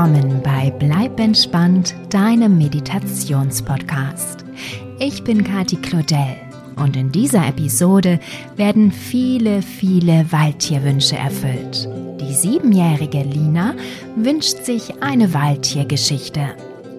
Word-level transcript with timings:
willkommen 0.00 0.40
bei 0.42 0.70
Bleib 0.78 1.20
entspannt, 1.20 1.94
deinem 2.08 2.56
Meditationspodcast. 2.56 4.46
Ich 4.98 5.22
bin 5.24 5.44
Kati 5.44 5.76
Claudel 5.76 6.36
und 6.76 6.96
in 6.96 7.12
dieser 7.12 7.46
Episode 7.46 8.18
werden 8.56 8.92
viele, 8.92 9.60
viele 9.60 10.32
Waldtierwünsche 10.32 11.18
erfüllt. 11.18 11.86
Die 12.18 12.32
siebenjährige 12.32 13.24
Lina 13.24 13.74
wünscht 14.16 14.64
sich 14.64 15.02
eine 15.02 15.34
Waldtiergeschichte. 15.34 16.54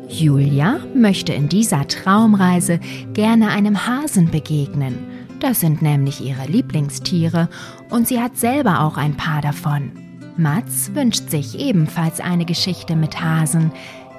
Julia 0.08 0.78
möchte 0.94 1.34
in 1.34 1.50
dieser 1.50 1.88
Traumreise 1.88 2.80
gerne 3.14 3.50
einem 3.50 3.88
Hasen 3.88 4.30
begegnen. 4.30 4.96
Das 5.40 5.60
sind 5.60 5.82
nämlich 5.82 6.24
ihre 6.24 6.46
Lieblingstiere 6.46 7.50
und 7.90 8.08
sie 8.08 8.22
hat 8.22 8.38
selber 8.38 8.82
auch 8.82 8.98
ein 8.98 9.18
paar 9.18 9.42
davon. 9.42 10.11
Mats 10.42 10.96
wünscht 10.96 11.30
sich 11.30 11.60
ebenfalls 11.60 12.20
eine 12.20 12.46
Geschichte 12.46 12.96
mit 12.96 13.22
Hasen, 13.22 13.72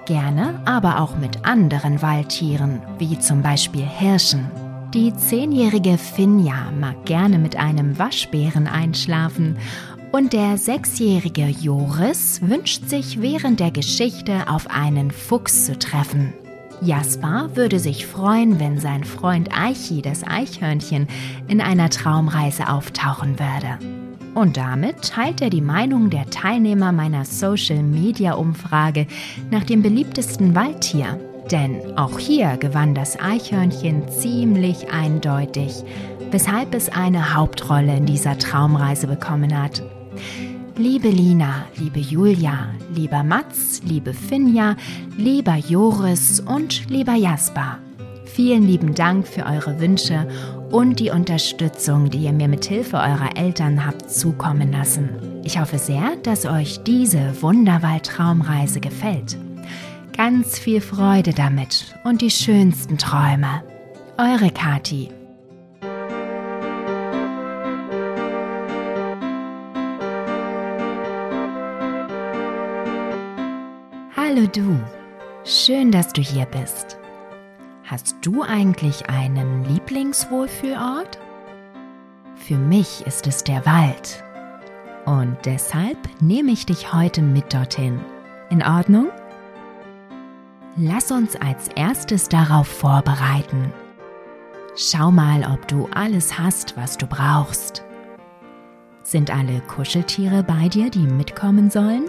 gerne 0.07 0.61
aber 0.65 1.01
auch 1.01 1.17
mit 1.17 1.45
anderen 1.45 2.01
Waldtieren, 2.01 2.81
wie 2.98 3.19
zum 3.19 3.43
Beispiel 3.43 3.85
Hirschen. 3.85 4.48
Die 4.95 5.15
zehnjährige 5.17 5.98
Finja 5.98 6.71
mag 6.79 7.05
gerne 7.07 7.39
mit 7.39 7.57
einem 7.57 7.98
Waschbären 7.98 8.69
einschlafen 8.69 9.57
und 10.12 10.33
der 10.33 10.59
sechsjährige 10.59 11.48
Joris 11.48 12.41
wünscht 12.43 12.89
sich 12.89 13.20
während 13.20 13.59
der 13.59 13.70
Geschichte 13.70 14.48
auf 14.48 14.69
einen 14.70 15.11
Fuchs 15.11 15.65
zu 15.65 15.77
treffen. 15.79 16.34
Jasper 16.83 17.51
würde 17.55 17.79
sich 17.79 18.07
freuen, 18.07 18.61
wenn 18.61 18.79
sein 18.79 19.05
Freund 19.05 19.48
Eichi, 19.57 20.03
das 20.03 20.25
Eichhörnchen, 20.25 21.09
in 21.48 21.61
einer 21.61 21.91
Traumreise 21.91 22.69
auftauchen 22.69 23.39
würde. 23.39 23.79
Und 24.34 24.56
damit 24.56 25.02
teilt 25.02 25.42
er 25.42 25.50
die 25.50 25.61
Meinung 25.61 26.08
der 26.08 26.28
Teilnehmer 26.30 26.91
meiner 26.92 27.25
Social-Media-Umfrage 27.25 29.06
nach 29.50 29.64
dem 29.64 29.83
beliebtesten 29.83 30.55
Waldtier. 30.55 31.20
Denn 31.50 31.98
auch 31.98 32.19
hier 32.19 32.56
gewann 32.56 32.94
das 32.94 33.20
Eichhörnchen 33.20 34.08
ziemlich 34.08 34.91
eindeutig, 34.91 35.84
weshalb 36.30 36.74
es 36.74 36.89
eine 36.89 37.34
Hauptrolle 37.34 37.97
in 37.97 38.06
dieser 38.06 38.39
Traumreise 38.39 39.06
bekommen 39.06 39.61
hat. 39.61 39.83
Liebe 40.78 41.08
Lina, 41.08 41.67
liebe 41.77 41.98
Julia, 41.98 42.70
lieber 42.94 43.22
Mats, 43.22 43.83
liebe 43.84 44.14
Finja, 44.14 44.77
lieber 45.19 45.56
Joris 45.56 46.41
und 46.41 46.89
lieber 46.89 47.14
Jasper. 47.14 47.78
Vielen 48.24 48.67
lieben 48.67 48.94
Dank 48.94 49.28
für 49.28 49.44
eure 49.44 49.78
Wünsche 49.78 50.27
und 50.73 51.01
die 51.01 51.11
Unterstützung, 51.11 52.09
die 52.09 52.25
ihr 52.25 52.33
mir 52.33 52.48
mit 52.48 52.65
Hilfe 52.65 52.97
eurer 52.97 53.37
Eltern 53.37 53.87
habt 53.87 54.11
zukommen 54.11 54.73
lassen. 54.73 55.11
Ich 55.45 55.61
hoffe 55.61 55.79
sehr, 55.79 56.17
dass 56.23 56.47
euch 56.47 56.83
diese 56.83 57.42
Wunderwald-Traumreise 57.42 58.81
gefällt. 58.81 59.37
Ganz 60.17 60.59
viel 60.59 60.81
Freude 60.81 61.34
damit 61.34 61.95
und 62.05 62.23
die 62.23 62.31
schönsten 62.31 62.97
Träume. 62.97 63.62
Eure 64.17 64.51
Kati. 64.51 65.11
Hallo 74.17 74.47
du, 74.47 74.81
schön, 75.45 75.91
dass 75.91 76.12
du 76.14 76.23
hier 76.23 76.47
bist. 76.47 77.02
Hast 77.84 78.16
du 78.22 78.42
eigentlich 78.42 79.08
einen 79.08 79.64
Lieblingswohlfühlort? 79.64 81.19
Für 82.36 82.56
mich 82.56 83.05
ist 83.06 83.27
es 83.27 83.44
der 83.44 83.66
Wald. 83.66 84.22
Und 85.05 85.36
deshalb 85.44 85.98
nehme 86.20 86.52
ich 86.52 86.64
dich 86.64 86.92
heute 86.92 87.23
mit 87.23 87.52
dorthin. 87.52 88.01
In 88.51 88.62
Ordnung? 88.62 89.08
Lass 90.77 91.11
uns 91.11 91.36
als 91.36 91.68
erstes 91.68 92.29
darauf 92.29 92.68
vorbereiten. 92.68 93.73
Schau 94.77 95.11
mal, 95.11 95.45
ob 95.52 95.67
du 95.68 95.89
alles 95.92 96.39
hast, 96.39 96.77
was 96.77 96.96
du 96.96 97.07
brauchst. 97.07 97.84
Sind 99.02 99.30
alle 99.30 99.61
Kuscheltiere 99.61 100.42
bei 100.42 100.68
dir, 100.68 100.89
die 100.89 101.07
mitkommen 101.07 101.68
sollen? 101.68 102.05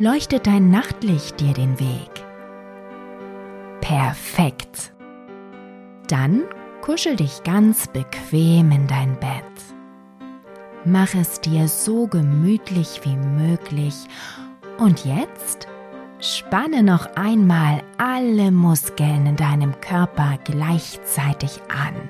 leuchtet 0.00 0.46
dein 0.46 0.70
Nachtlicht 0.70 1.40
dir 1.40 1.52
den 1.52 1.78
Weg. 1.80 2.27
Perfekt. 3.80 4.92
Dann 6.08 6.44
kuschel 6.82 7.16
dich 7.16 7.42
ganz 7.42 7.86
bequem 7.86 8.70
in 8.70 8.86
dein 8.86 9.18
Bett. 9.20 9.44
Mach 10.84 11.14
es 11.14 11.40
dir 11.40 11.68
so 11.68 12.06
gemütlich 12.06 13.00
wie 13.04 13.16
möglich 13.16 13.94
und 14.78 15.04
jetzt 15.04 15.68
spanne 16.20 16.82
noch 16.82 17.06
einmal 17.16 17.82
alle 17.98 18.50
Muskeln 18.50 19.26
in 19.26 19.36
deinem 19.36 19.78
Körper 19.80 20.38
gleichzeitig 20.44 21.60
an. 21.68 22.08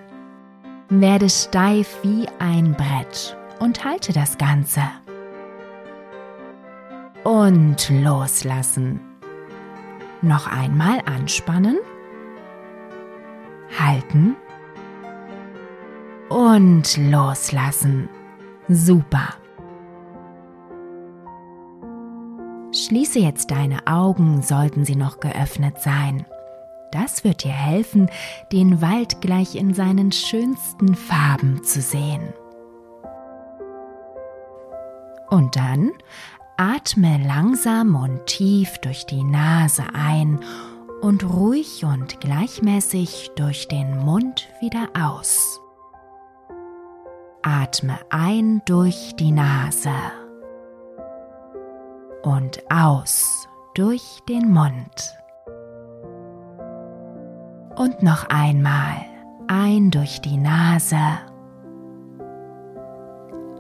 Werde 0.89 1.29
steif 1.29 1.99
wie 2.03 2.27
ein 2.39 2.73
Brett 2.73 3.37
und 3.59 3.85
halte 3.85 4.13
das 4.13 4.39
Ganze 4.39 4.83
und 7.25 7.91
loslassen. 7.91 9.08
Noch 10.21 10.47
einmal 10.49 11.01
anspannen, 11.07 11.79
halten 13.79 14.37
und 16.29 16.97
loslassen. 16.97 18.09
Super. 18.69 19.35
Schließe 22.75 23.19
jetzt 23.21 23.51
deine 23.51 23.87
Augen, 23.87 24.43
sollten 24.43 24.85
sie 24.85 24.97
noch 24.97 25.21
geöffnet 25.21 25.81
sein. 25.81 26.27
Das 26.91 27.23
wird 27.23 27.45
dir 27.45 27.53
helfen, 27.53 28.11
den 28.53 28.81
Wald 28.81 29.21
gleich 29.21 29.55
in 29.55 29.73
seinen 29.75 30.11
schönsten 30.11 30.95
Farben 30.95 31.63
zu 31.63 31.81
sehen. 31.81 32.33
Und 35.31 35.57
dann 35.57 35.93
Atme 36.61 37.25
langsam 37.25 37.95
und 37.95 38.27
tief 38.27 38.79
durch 38.79 39.07
die 39.07 39.23
Nase 39.23 39.85
ein 39.95 40.41
und 41.01 41.23
ruhig 41.23 41.85
und 41.85 42.21
gleichmäßig 42.21 43.31
durch 43.37 43.69
den 43.69 43.99
Mund 43.99 44.49
wieder 44.61 44.89
aus. 45.01 45.61
Atme 47.43 47.97
ein 48.11 48.61
durch 48.67 49.15
die 49.15 49.31
Nase 49.31 49.93
und 52.25 52.61
aus 52.69 53.47
durch 53.75 54.19
den 54.29 54.51
Mund. 54.51 55.15
Und 57.77 58.03
noch 58.03 58.29
einmal 58.31 58.97
ein 59.47 59.93
durch 59.93 60.21
die 60.23 60.37
Nase, 60.37 60.99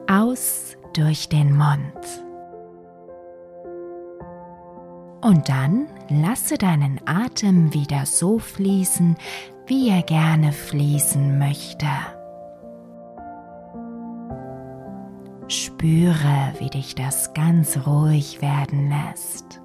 aus 0.08 0.76
durch 0.94 1.28
den 1.28 1.56
Mund. 1.56 2.27
Und 5.20 5.48
dann 5.48 5.88
lasse 6.08 6.58
deinen 6.58 7.00
Atem 7.06 7.74
wieder 7.74 8.06
so 8.06 8.38
fließen, 8.38 9.16
wie 9.66 9.88
er 9.90 10.02
gerne 10.02 10.52
fließen 10.52 11.38
möchte. 11.38 11.86
Spüre, 15.48 16.52
wie 16.58 16.70
dich 16.70 16.94
das 16.94 17.32
ganz 17.34 17.86
ruhig 17.86 18.42
werden 18.42 18.90
lässt, 18.90 19.60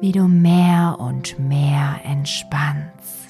wie 0.00 0.12
du 0.12 0.26
mehr 0.26 0.96
und 0.98 1.38
mehr 1.38 2.00
entspannst. 2.04 3.23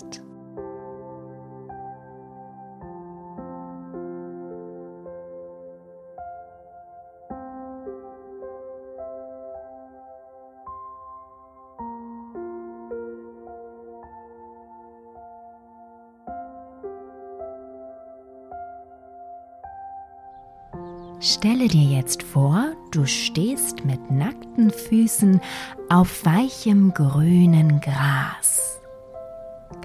Stelle 21.45 21.69
dir 21.69 21.99
jetzt 21.99 22.23
vor, 22.23 22.73
du 22.91 23.05
stehst 23.05 23.85
mit 23.85 24.11
nackten 24.11 24.71
Füßen 24.71 25.43
auf 25.91 26.25
weichem 26.25 26.95
grünen 26.95 27.83
Gras. 27.83 28.81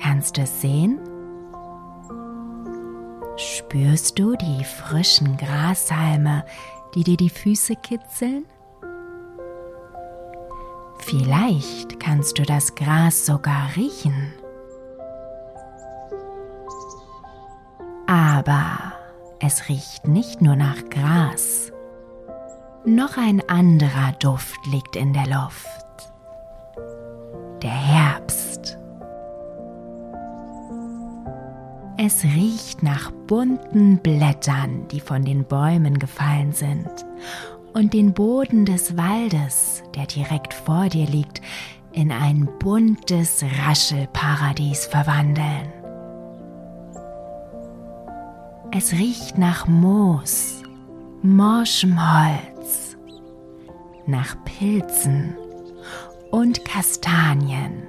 Kannst 0.02 0.38
du 0.38 0.44
es 0.44 0.62
sehen? 0.62 1.02
Spürst 3.36 4.18
du 4.18 4.38
die 4.38 4.64
frischen 4.64 5.36
Grashalme, 5.36 6.46
die 6.96 7.04
dir 7.04 7.18
die 7.18 7.30
Füße 7.30 7.76
kitzeln? 7.76 8.46
Vielleicht 11.00 12.00
kannst 12.00 12.40
du 12.40 12.44
das 12.44 12.74
Gras 12.74 13.26
sogar 13.26 13.76
riechen. 13.76 14.32
Aber 18.08 18.89
es 19.42 19.70
riecht 19.70 20.08
nicht 20.08 20.42
nur 20.42 20.56
nach 20.56 20.90
Gras. 20.90 21.72
Noch 22.86 23.18
ein 23.18 23.42
anderer 23.48 24.12
Duft 24.20 24.60
liegt 24.68 24.96
in 24.96 25.14
der 25.14 25.28
Luft. 25.28 25.68
Der 27.62 27.72
Herbst. 27.72 28.78
Es 31.98 32.24
riecht 32.24 32.84
nach 32.84 33.12
bunten 33.28 33.98
Blättern, 33.98 34.88
die 34.90 35.02
von 35.02 35.24
den 35.24 35.46
Bäumen 35.46 36.00
gefallen 36.00 36.54
sind, 36.54 36.90
und 37.74 37.94
den 37.94 38.14
Boden 38.14 38.66
des 38.66 38.98
Waldes, 38.98 39.84
der 39.96 40.06
direkt 40.06 40.54
vor 40.54 40.88
dir 40.88 41.06
liegt, 41.06 41.42
in 41.92 42.12
ein 42.12 42.48
buntes 42.60 43.44
Raschelparadies 43.66 44.86
verwandeln. 44.86 45.79
Es 48.72 48.92
riecht 48.92 49.38
nach 49.38 49.68
Moos, 49.68 50.62
morschem 51.24 51.98
Holz, 52.00 52.96
nach 54.06 54.36
Pilzen 54.46 55.36
und 56.30 56.64
Kastanien. 56.66 57.84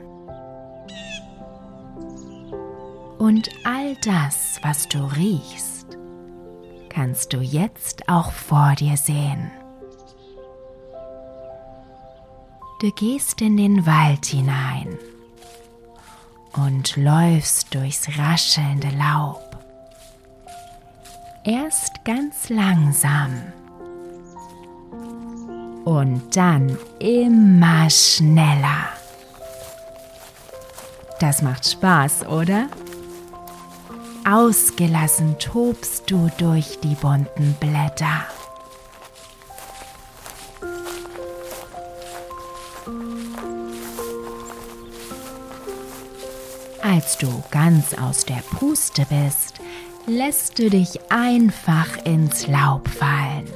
Und 3.18 3.50
all 3.64 3.94
das, 4.02 4.58
was 4.62 4.88
du 4.88 5.04
riechst, 5.16 5.98
kannst 6.88 7.34
du 7.34 7.40
jetzt 7.40 8.08
auch 8.08 8.32
vor 8.32 8.74
dir 8.74 8.96
sehen. 8.96 9.50
Du 12.80 12.90
gehst 12.92 13.42
in 13.42 13.58
den 13.58 13.84
Wald 13.84 14.24
hinein 14.24 14.96
und 16.54 16.96
läufst 16.96 17.74
durchs 17.74 18.08
raschelnde 18.18 18.88
Laub. 18.96 19.49
Erst 21.42 22.04
ganz 22.04 22.50
langsam 22.50 23.30
und 25.86 26.36
dann 26.36 26.78
immer 26.98 27.88
schneller. 27.88 28.90
Das 31.18 31.40
macht 31.40 31.66
Spaß, 31.66 32.26
oder? 32.26 32.68
Ausgelassen 34.28 35.38
tobst 35.38 36.10
du 36.10 36.30
durch 36.36 36.78
die 36.80 36.94
bunten 36.94 37.54
Blätter. 37.58 38.26
Als 46.82 47.16
du 47.16 47.42
ganz 47.50 47.94
aus 47.94 48.26
der 48.26 48.42
Puste 48.58 49.06
bist, 49.08 49.54
lässt 50.06 50.58
du 50.58 50.70
dich 50.70 50.98
einfach 51.10 52.04
ins 52.04 52.46
Laub 52.46 52.88
fallen. 52.88 53.48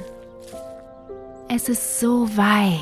Es 1.49 1.69
ist 1.69 1.99
so 1.99 2.27
weich 2.35 2.79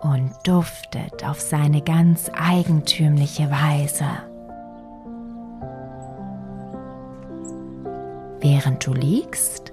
und 0.00 0.32
duftet 0.44 1.24
auf 1.24 1.40
seine 1.40 1.80
ganz 1.80 2.30
eigentümliche 2.34 3.50
Weise. 3.50 4.06
Während 8.40 8.86
du 8.86 8.92
liegst, 8.92 9.72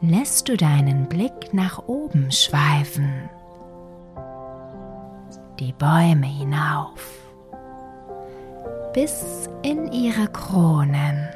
lässt 0.00 0.48
du 0.48 0.56
deinen 0.56 1.08
Blick 1.08 1.54
nach 1.54 1.78
oben 1.86 2.30
schweifen, 2.30 3.30
die 5.58 5.72
Bäume 5.72 6.26
hinauf, 6.26 7.00
bis 8.92 9.48
in 9.62 9.90
ihre 9.92 10.28
Kronen. 10.28 11.28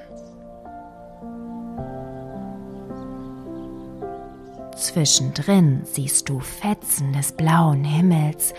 Zwischendrin 4.79 5.83
siehst 5.85 6.29
du 6.29 6.39
Fetzen 6.39 7.13
des 7.13 7.33
blauen 7.33 7.83
Himmels, 7.83 8.55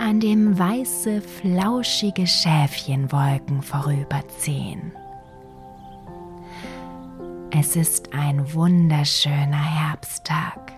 an 0.00 0.18
dem 0.18 0.58
weiße, 0.58 1.22
flauschige 1.22 2.26
Schäfchenwolken 2.26 3.62
vorüberziehen. 3.62 4.92
Es 7.52 7.76
ist 7.76 8.12
ein 8.12 8.52
wunderschöner 8.52 9.62
Herbsttag. 9.62 10.72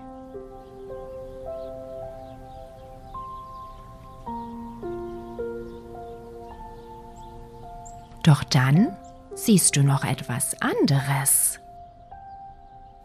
Doch 8.23 8.45
dann 8.45 8.95
siehst 9.35 9.77
du 9.77 9.83
noch 9.83 10.05
etwas 10.05 10.61
anderes. 10.61 11.59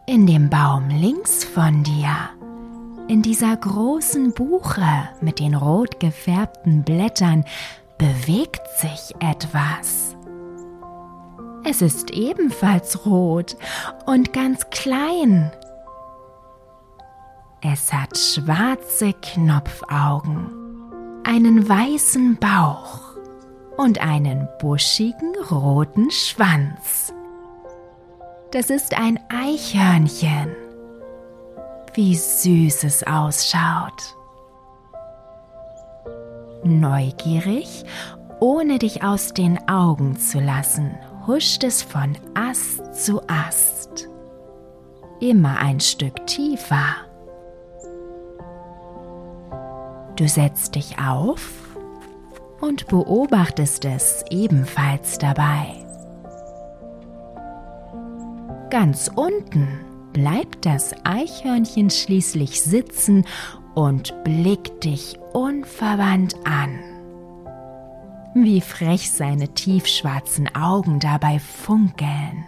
In 0.06 0.26
dem 0.26 0.50
Baum 0.50 0.88
links 0.88 1.44
von 1.44 1.84
dir, 1.84 2.30
in 3.06 3.22
dieser 3.22 3.56
großen 3.56 4.32
Buche 4.32 5.08
mit 5.20 5.38
den 5.38 5.54
rot 5.54 6.00
gefärbten 6.00 6.82
Blättern, 6.82 7.44
bewegt 7.98 8.62
sich 8.78 9.14
etwas. 9.20 10.16
Es 11.64 11.82
ist 11.82 12.10
ebenfalls 12.10 13.04
rot 13.06 13.56
und 14.06 14.32
ganz 14.32 14.68
klein. 14.70 15.52
Es 17.62 17.92
hat 17.92 18.16
schwarze 18.16 19.12
Knopfaugen, 19.12 20.50
einen 21.24 21.68
weißen 21.68 22.36
Bauch 22.36 23.00
und 23.76 24.00
einen 24.00 24.48
buschigen 24.60 25.34
roten 25.50 26.10
Schwanz. 26.10 27.12
Das 28.52 28.68
ist 28.68 28.98
ein 28.98 29.20
Eichhörnchen. 29.28 30.56
Wie 31.94 32.16
süß 32.16 32.82
es 32.82 33.06
ausschaut. 33.06 34.16
Neugierig, 36.64 37.84
ohne 38.40 38.80
dich 38.80 39.04
aus 39.04 39.34
den 39.34 39.68
Augen 39.68 40.16
zu 40.16 40.40
lassen, 40.40 40.98
huscht 41.28 41.62
es 41.62 41.82
von 41.82 42.16
Ast 42.34 42.92
zu 42.92 43.22
Ast. 43.28 44.08
Immer 45.20 45.58
ein 45.58 45.78
Stück 45.78 46.26
tiefer. 46.26 46.96
Du 50.16 50.26
setzt 50.26 50.74
dich 50.74 50.98
auf 50.98 51.52
und 52.60 52.88
beobachtest 52.88 53.84
es 53.84 54.24
ebenfalls 54.28 55.18
dabei. 55.18 55.89
Ganz 58.70 59.10
unten 59.14 59.68
bleibt 60.12 60.64
das 60.64 60.94
Eichhörnchen 61.04 61.90
schließlich 61.90 62.62
sitzen 62.62 63.26
und 63.74 64.14
blickt 64.24 64.84
dich 64.84 65.18
unverwandt 65.32 66.34
an 66.44 66.78
wie 68.34 68.60
frech 68.60 69.10
seine 69.10 69.48
tiefschwarzen 69.48 70.54
Augen 70.54 71.00
dabei 71.00 71.38
funkeln. 71.38 72.44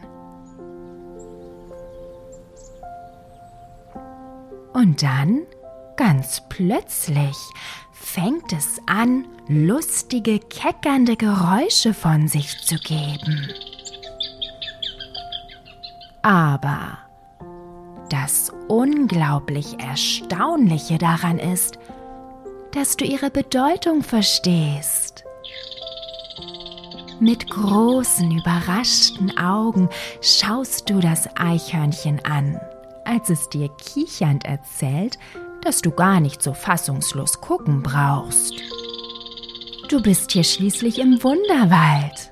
Und 4.72 5.02
dann, 5.02 5.42
ganz 5.96 6.42
plötzlich, 6.48 7.36
fängt 7.92 8.52
es 8.52 8.80
an, 8.86 9.26
lustige, 9.48 10.38
keckernde 10.38 11.16
Geräusche 11.16 11.94
von 11.94 12.26
sich 12.26 12.62
zu 12.62 12.76
geben. 12.76 13.48
Aber 16.22 16.98
das 18.08 18.52
unglaublich 18.68 19.78
Erstaunliche 19.80 20.98
daran 20.98 21.38
ist, 21.38 21.78
dass 22.72 22.96
du 22.96 23.04
ihre 23.04 23.30
Bedeutung 23.30 24.02
verstehst. 24.02 25.24
Mit 27.20 27.48
großen, 27.50 28.30
überraschten 28.30 29.36
Augen 29.38 29.88
schaust 30.20 30.90
du 30.90 31.00
das 31.00 31.28
Eichhörnchen 31.36 32.24
an, 32.24 32.60
als 33.04 33.30
es 33.30 33.48
dir 33.48 33.68
kichernd 33.78 34.44
erzählt, 34.44 35.18
dass 35.62 35.82
du 35.82 35.90
gar 35.92 36.20
nicht 36.20 36.42
so 36.42 36.52
fassungslos 36.52 37.40
gucken 37.40 37.82
brauchst. 37.82 38.54
Du 39.88 40.02
bist 40.02 40.32
hier 40.32 40.44
schließlich 40.44 40.98
im 40.98 41.22
Wunderwald. 41.22 42.31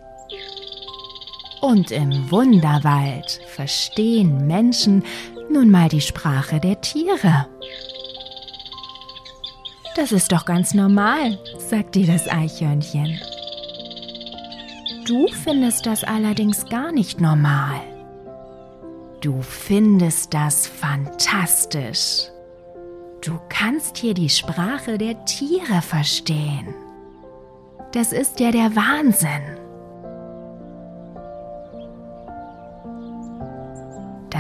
Und 1.61 1.91
im 1.91 2.31
Wunderwald 2.31 3.41
verstehen 3.47 4.47
Menschen 4.47 5.05
nun 5.51 5.71
mal 5.71 5.89
die 5.89 6.01
Sprache 6.01 6.59
der 6.59 6.81
Tiere. 6.81 7.47
Das 9.97 10.13
ist 10.13 10.33
doch 10.33 10.45
ganz 10.45 10.73
normal, 10.73 11.39
sagt 11.59 11.97
dir 11.97 12.07
das 12.07 12.29
Eichhörnchen. 12.29 13.21
Du 15.07 15.27
findest 15.29 15.87
das 15.87 16.05
allerdings 16.05 16.67
gar 16.67 16.93
nicht 16.93 17.21
normal. 17.21 17.81
Du 19.21 19.43
findest 19.43 20.33
das 20.33 20.67
fantastisch. 20.67 22.29
Du 23.21 23.39
kannst 23.51 23.99
hier 23.99 24.15
die 24.15 24.31
Sprache 24.31 24.97
der 24.97 25.25
Tiere 25.27 25.83
verstehen. 25.83 26.75
Das 27.93 28.13
ist 28.13 28.41
ja 28.41 28.51
der 28.51 28.75
Wahnsinn. 28.77 29.59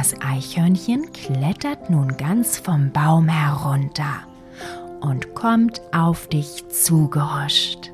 Das 0.00 0.18
Eichhörnchen 0.22 1.12
klettert 1.12 1.90
nun 1.90 2.16
ganz 2.16 2.56
vom 2.56 2.90
Baum 2.90 3.28
herunter 3.28 4.20
und 5.02 5.34
kommt 5.34 5.82
auf 5.92 6.26
dich 6.26 6.66
zugehuscht. 6.70 7.92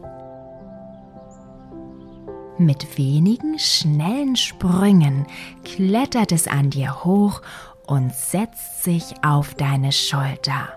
Mit 2.59 2.97
wenigen 2.97 3.59
schnellen 3.59 4.37
Sprüngen 4.37 5.27
klettert 5.65 6.31
es 6.31 6.47
an 6.47 6.71
dir 6.71 7.03
hoch 7.03 7.43
und 7.89 8.15
setzt 8.15 8.85
sich 8.85 9.13
auf 9.25 9.55
deine 9.55 9.91
Schulter. 9.91 10.69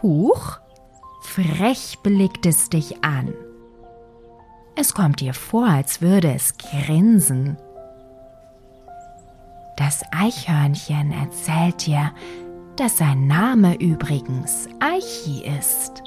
Huch! 0.00 0.58
Frech 1.20 1.98
blickt 2.02 2.46
es 2.46 2.70
dich 2.70 3.04
an. 3.04 3.34
Es 4.74 4.94
kommt 4.94 5.20
dir 5.20 5.34
vor, 5.34 5.66
als 5.66 6.00
würde 6.00 6.32
es 6.32 6.54
grinsen. 6.56 7.58
Das 9.84 10.04
Eichhörnchen 10.12 11.10
erzählt 11.10 11.86
dir, 11.86 12.12
dass 12.76 12.98
sein 12.98 13.26
Name 13.26 13.74
übrigens 13.80 14.68
Eichi 14.78 15.44
ist. 15.44 16.04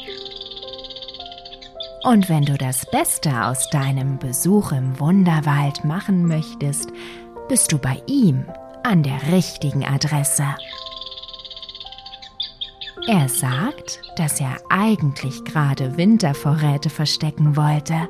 Und 2.04 2.30
wenn 2.30 2.44
du 2.44 2.58
das 2.58 2.86
Beste 2.90 3.44
aus 3.44 3.70
deinem 3.72 4.18
Besuch 4.18 4.72
im 4.72 4.98
Wunderwald 5.02 5.84
machen 5.84 6.26
möchtest, 6.26 6.90
bist 7.50 7.74
du 7.74 7.78
bei 7.78 8.02
ihm 8.08 8.46
an 8.84 9.04
der 9.04 9.34
richtigen 9.34 9.84
Adresse. 9.84 10.46
Er 13.08 13.28
sagt, 13.28 14.00
dass 14.16 14.40
er 14.40 14.56
eigentlich 14.70 15.44
gerade 15.44 15.98
Wintervorräte 15.98 16.90
verstecken 16.90 17.58
wollte. 17.58 18.08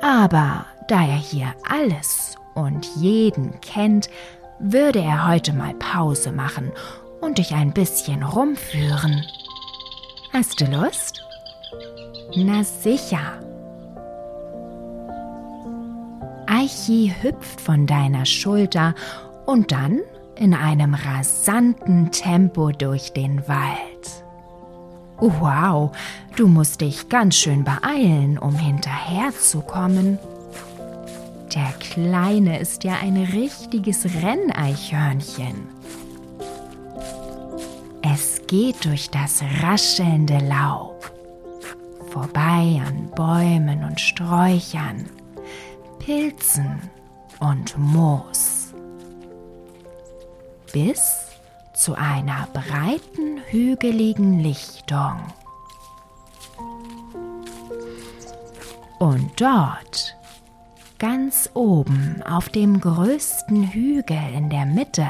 Aber 0.00 0.64
da 0.88 1.02
er 1.06 1.18
hier 1.18 1.54
alles 1.68 2.36
und 2.56 2.86
jeden 2.96 3.60
kennt, 3.60 4.08
würde 4.58 5.00
er 5.00 5.28
heute 5.28 5.52
mal 5.52 5.74
Pause 5.74 6.32
machen 6.32 6.72
und 7.20 7.38
dich 7.38 7.54
ein 7.54 7.72
bisschen 7.72 8.22
rumführen. 8.22 9.24
Hast 10.32 10.60
du 10.60 10.66
Lust? 10.66 11.22
Na 12.34 12.62
sicher. 12.64 13.40
Aichi 16.46 17.14
hüpft 17.22 17.60
von 17.60 17.86
deiner 17.86 18.24
Schulter 18.24 18.94
und 19.46 19.72
dann 19.72 20.00
in 20.36 20.54
einem 20.54 20.94
rasanten 20.94 22.10
Tempo 22.10 22.70
durch 22.70 23.12
den 23.12 23.46
Wald. 23.48 24.24
Wow, 25.18 25.92
du 26.36 26.46
musst 26.46 26.82
dich 26.82 27.08
ganz 27.08 27.36
schön 27.36 27.64
beeilen, 27.64 28.38
um 28.38 28.54
hinterherzukommen. 28.54 30.18
Der 31.54 31.72
Kleine 31.78 32.58
ist 32.58 32.84
ja 32.84 32.94
ein 33.00 33.16
richtiges 33.16 34.04
Renneichhörnchen. 34.22 35.68
Es 38.02 38.42
geht 38.46 38.84
durch 38.84 39.10
das 39.10 39.42
raschelnde 39.62 40.38
Laub, 40.38 41.10
vorbei 42.10 42.80
an 42.86 43.10
Bäumen 43.14 43.84
und 43.84 44.00
Sträuchern, 44.00 45.08
Pilzen 45.98 46.80
und 47.40 47.76
Moos, 47.78 48.74
bis 50.72 51.26
zu 51.74 51.94
einer 51.94 52.48
breiten, 52.52 53.40
hügeligen 53.48 54.40
Lichtung. 54.40 55.20
Und 58.98 59.30
dort 59.40 60.15
Ganz 60.98 61.50
oben 61.52 62.22
auf 62.26 62.48
dem 62.48 62.80
größten 62.80 63.70
Hügel 63.70 64.18
in 64.34 64.48
der 64.48 64.64
Mitte 64.64 65.06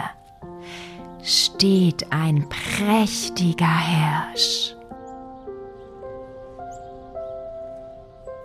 steht 1.22 2.12
ein 2.12 2.48
prächtiger 2.48 3.78
Hirsch. 3.78 4.74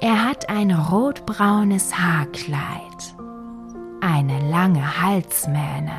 Er 0.02 0.24
hat 0.24 0.50
ein 0.50 0.70
rotbraunes 0.72 1.98
Haarkleid, 1.98 3.16
eine 4.02 4.48
lange 4.52 5.02
Halsmähne 5.02 5.98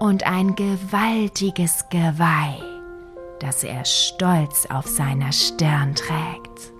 und 0.00 0.26
ein 0.26 0.56
gewaltiges 0.56 1.84
Geweih, 1.88 2.58
das 3.38 3.62
er 3.62 3.84
stolz 3.84 4.66
auf 4.66 4.88
seiner 4.88 5.30
Stirn 5.30 5.94
trägt. 5.94 6.79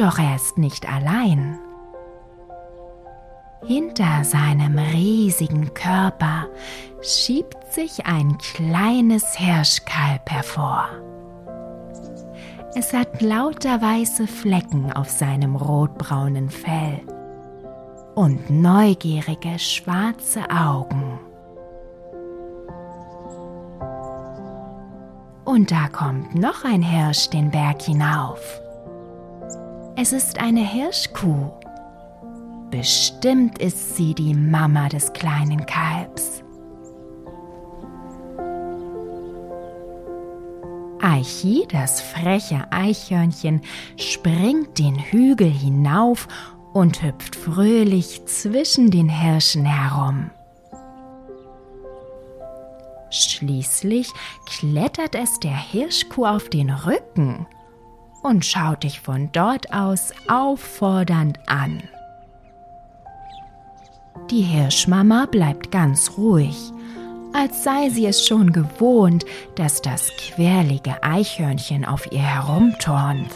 Doch 0.00 0.18
er 0.18 0.36
ist 0.36 0.56
nicht 0.56 0.90
allein. 0.90 1.58
Hinter 3.66 4.24
seinem 4.24 4.78
riesigen 4.78 5.74
Körper 5.74 6.46
schiebt 7.02 7.70
sich 7.70 8.06
ein 8.06 8.38
kleines 8.38 9.34
Hirschkalb 9.34 10.30
hervor. 10.30 10.88
Es 12.74 12.94
hat 12.94 13.20
lauter 13.20 13.82
weiße 13.82 14.26
Flecken 14.26 14.90
auf 14.90 15.10
seinem 15.10 15.54
rotbraunen 15.54 16.48
Fell 16.48 17.02
und 18.14 18.48
neugierige 18.48 19.58
schwarze 19.58 20.48
Augen. 20.50 21.20
Und 25.44 25.70
da 25.70 25.88
kommt 25.88 26.34
noch 26.34 26.64
ein 26.64 26.80
Hirsch 26.80 27.28
den 27.28 27.50
Berg 27.50 27.82
hinauf. 27.82 28.62
Es 29.96 30.12
ist 30.12 30.38
eine 30.38 30.60
Hirschkuh. 30.60 31.50
Bestimmt 32.70 33.58
ist 33.58 33.96
sie 33.96 34.14
die 34.14 34.34
Mama 34.34 34.88
des 34.88 35.12
kleinen 35.12 35.66
Kalbs. 35.66 36.42
Eichi, 41.00 41.66
das 41.70 42.00
freche 42.00 42.70
Eichhörnchen, 42.70 43.62
springt 43.96 44.78
den 44.78 44.98
Hügel 44.98 45.50
hinauf 45.50 46.28
und 46.72 47.02
hüpft 47.02 47.36
fröhlich 47.36 48.24
zwischen 48.26 48.90
den 48.90 49.08
Hirschen 49.08 49.64
herum. 49.64 50.30
Schließlich 53.10 54.08
klettert 54.46 55.16
es 55.16 55.40
der 55.40 55.56
Hirschkuh 55.56 56.26
auf 56.26 56.48
den 56.48 56.70
Rücken 56.70 57.46
und 58.22 58.44
schaut 58.44 58.82
dich 58.82 59.00
von 59.00 59.30
dort 59.32 59.72
aus 59.72 60.12
auffordernd 60.28 61.38
an. 61.46 61.82
Die 64.30 64.42
Hirschmama 64.42 65.26
bleibt 65.26 65.70
ganz 65.70 66.12
ruhig, 66.16 66.56
als 67.32 67.64
sei 67.64 67.88
sie 67.90 68.06
es 68.06 68.26
schon 68.26 68.52
gewohnt, 68.52 69.24
dass 69.56 69.82
das 69.82 70.10
quirlige 70.16 71.02
Eichhörnchen 71.02 71.84
auf 71.84 72.10
ihr 72.12 72.22
herumturnt. 72.22 73.30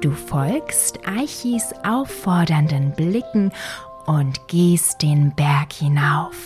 Du 0.00 0.10
folgst 0.10 0.98
Eichis 1.06 1.72
auffordernden 1.84 2.92
Blicken 2.92 3.52
und 4.06 4.48
gehst 4.48 5.00
den 5.00 5.32
Berg 5.34 5.72
hinauf. 5.72 6.36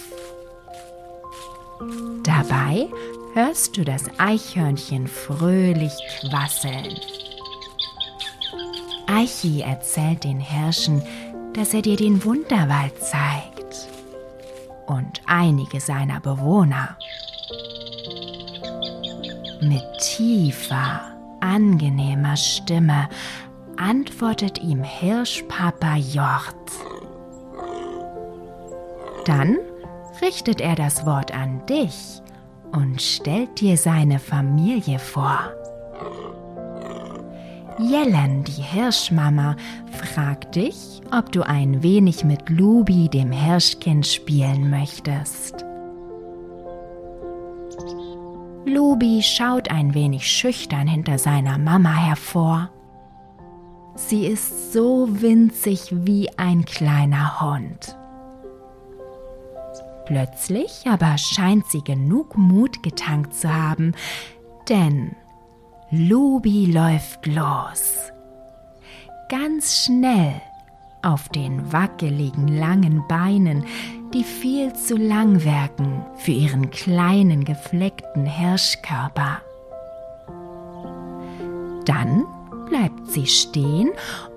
Dabei 2.22 2.88
hörst 3.36 3.76
du 3.76 3.84
das 3.84 4.04
Eichhörnchen 4.16 5.06
fröhlich 5.06 5.92
quasseln. 6.20 6.98
Eichi 9.06 9.60
erzählt 9.60 10.24
den 10.24 10.40
Hirschen, 10.40 11.02
dass 11.52 11.74
er 11.74 11.82
dir 11.82 11.96
den 11.96 12.24
Wunderwald 12.24 12.98
zeigt 12.98 13.88
und 14.86 15.20
einige 15.26 15.80
seiner 15.80 16.18
Bewohner. 16.20 16.96
Mit 19.60 19.84
tiefer, 20.00 21.02
angenehmer 21.40 22.38
Stimme 22.38 23.06
antwortet 23.76 24.62
ihm 24.62 24.82
Hirschpapa 24.82 25.96
Jort. 25.96 26.54
Dann 29.26 29.58
richtet 30.22 30.62
er 30.62 30.74
das 30.74 31.04
Wort 31.04 31.34
an 31.34 31.66
dich 31.66 32.22
und 32.76 33.00
stellt 33.00 33.60
dir 33.60 33.76
seine 33.76 34.18
Familie 34.18 34.98
vor. 34.98 35.38
Jellen, 37.78 38.44
die 38.44 38.62
Hirschmama, 38.62 39.56
fragt 39.92 40.56
dich, 40.56 41.00
ob 41.16 41.32
du 41.32 41.42
ein 41.42 41.82
wenig 41.82 42.24
mit 42.24 42.48
Lubi, 42.48 43.08
dem 43.08 43.32
Hirschkind, 43.32 44.06
spielen 44.06 44.70
möchtest. 44.70 45.64
Lubi 48.64 49.22
schaut 49.22 49.70
ein 49.70 49.94
wenig 49.94 50.26
schüchtern 50.26 50.86
hinter 50.86 51.18
seiner 51.18 51.58
Mama 51.58 51.92
hervor. 51.94 52.70
Sie 53.94 54.26
ist 54.26 54.72
so 54.72 55.08
winzig 55.20 55.88
wie 55.90 56.28
ein 56.38 56.64
kleiner 56.64 57.40
Hund. 57.40 57.96
Plötzlich 60.06 60.84
aber 60.86 61.18
scheint 61.18 61.66
sie 61.66 61.82
genug 61.82 62.36
Mut 62.38 62.82
getankt 62.82 63.34
zu 63.34 63.52
haben, 63.52 63.92
denn 64.68 65.16
Lubi 65.90 66.66
läuft 66.66 67.26
los. 67.26 68.12
Ganz 69.28 69.84
schnell 69.84 70.40
auf 71.02 71.28
den 71.28 71.72
wackeligen 71.72 72.48
langen 72.48 73.06
Beinen, 73.08 73.64
die 74.14 74.24
viel 74.24 74.72
zu 74.74 74.96
lang 74.96 75.44
wirken 75.44 76.04
für 76.16 76.32
ihren 76.32 76.70
kleinen 76.70 77.44
gefleckten 77.44 78.26
Hirschkörper. 78.26 79.40
Dann 81.84 82.24
bleibt 82.68 83.08
sie 83.08 83.26
stehen 83.26 83.90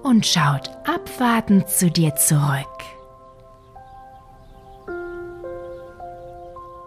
und 0.04 0.26
schaut 0.26 0.72
abwartend 0.86 1.68
zu 1.70 1.90
dir 1.90 2.16
zurück. 2.16 2.99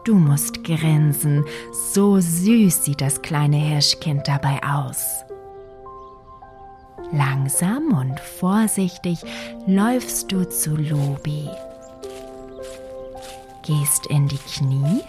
Du 0.04 0.16
musst 0.16 0.64
grinsen, 0.64 1.44
so 1.92 2.18
süß 2.18 2.84
sieht 2.84 3.00
das 3.00 3.22
kleine 3.22 3.56
Hirschkind 3.56 4.26
dabei 4.26 4.60
aus. 4.64 5.24
Langsam 7.12 7.96
und 7.96 8.18
vorsichtig 8.18 9.20
läufst 9.66 10.32
du 10.32 10.48
zu 10.48 10.74
Lobi, 10.74 11.48
gehst 13.62 14.06
in 14.06 14.26
die 14.26 14.38
Knie 14.38 15.02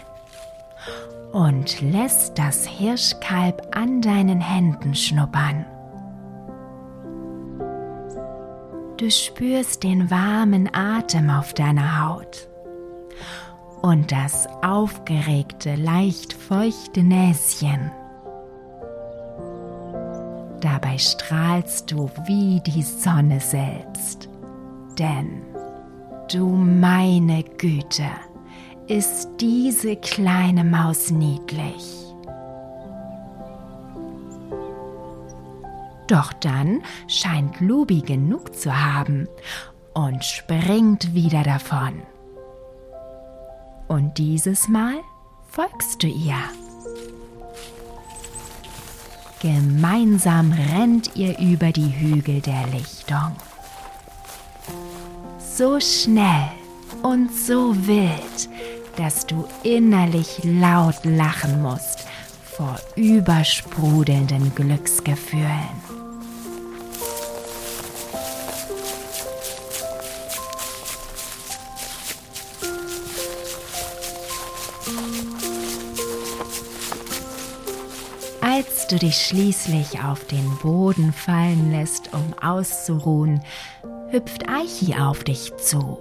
und 1.32 1.80
lässt 1.80 2.38
das 2.38 2.64
Hirschkalb 2.64 3.76
an 3.76 4.00
deinen 4.00 4.40
Händen 4.40 4.94
schnuppern. 4.94 5.66
Du 8.96 9.10
spürst 9.10 9.82
den 9.82 10.08
warmen 10.08 10.72
Atem 10.72 11.30
auf 11.30 11.52
deiner 11.52 12.06
Haut 12.06 12.48
und 13.84 14.10
das 14.12 14.48
aufgeregte, 14.62 15.74
leicht 15.74 16.32
feuchte 16.32 17.02
Näschen. 17.02 17.90
Dabei 20.62 20.96
strahlst 20.96 21.92
du 21.92 22.08
wie 22.24 22.62
die 22.66 22.82
Sonne 22.82 23.40
selbst, 23.40 24.30
denn 24.98 25.42
du 26.32 26.46
meine 26.46 27.42
Güte, 27.58 28.08
ist 28.86 29.28
diese 29.38 29.96
kleine 29.96 30.64
Maus 30.64 31.10
niedlich. 31.10 32.06
Doch 36.06 36.32
dann 36.32 36.80
scheint 37.06 37.60
Lubi 37.60 38.00
genug 38.00 38.56
zu 38.56 38.74
haben 38.74 39.28
und 39.92 40.24
springt 40.24 41.12
wieder 41.12 41.42
davon. 41.42 42.13
Und 43.88 44.18
dieses 44.18 44.68
Mal 44.68 44.96
folgst 45.48 46.02
du 46.02 46.06
ihr. 46.06 46.36
Gemeinsam 49.40 50.52
rennt 50.52 51.14
ihr 51.16 51.38
über 51.38 51.70
die 51.70 51.92
Hügel 51.94 52.40
der 52.40 52.66
Lichtung. 52.68 53.36
So 55.38 55.78
schnell 55.80 56.48
und 57.02 57.30
so 57.30 57.74
wild, 57.86 58.48
dass 58.96 59.26
du 59.26 59.44
innerlich 59.62 60.40
laut 60.44 61.04
lachen 61.04 61.60
musst 61.62 62.06
vor 62.42 62.76
übersprudelnden 62.96 64.54
Glücksgefühlen. 64.54 65.83
Du 78.90 78.98
dich 78.98 79.16
schließlich 79.16 80.04
auf 80.04 80.26
den 80.26 80.58
Boden 80.58 81.12
fallen 81.12 81.70
lässt, 81.70 82.12
um 82.12 82.34
auszuruhen, 82.42 83.42
hüpft 84.10 84.48
Eichi 84.48 84.94
auf 84.94 85.24
dich 85.24 85.56
zu. 85.56 85.98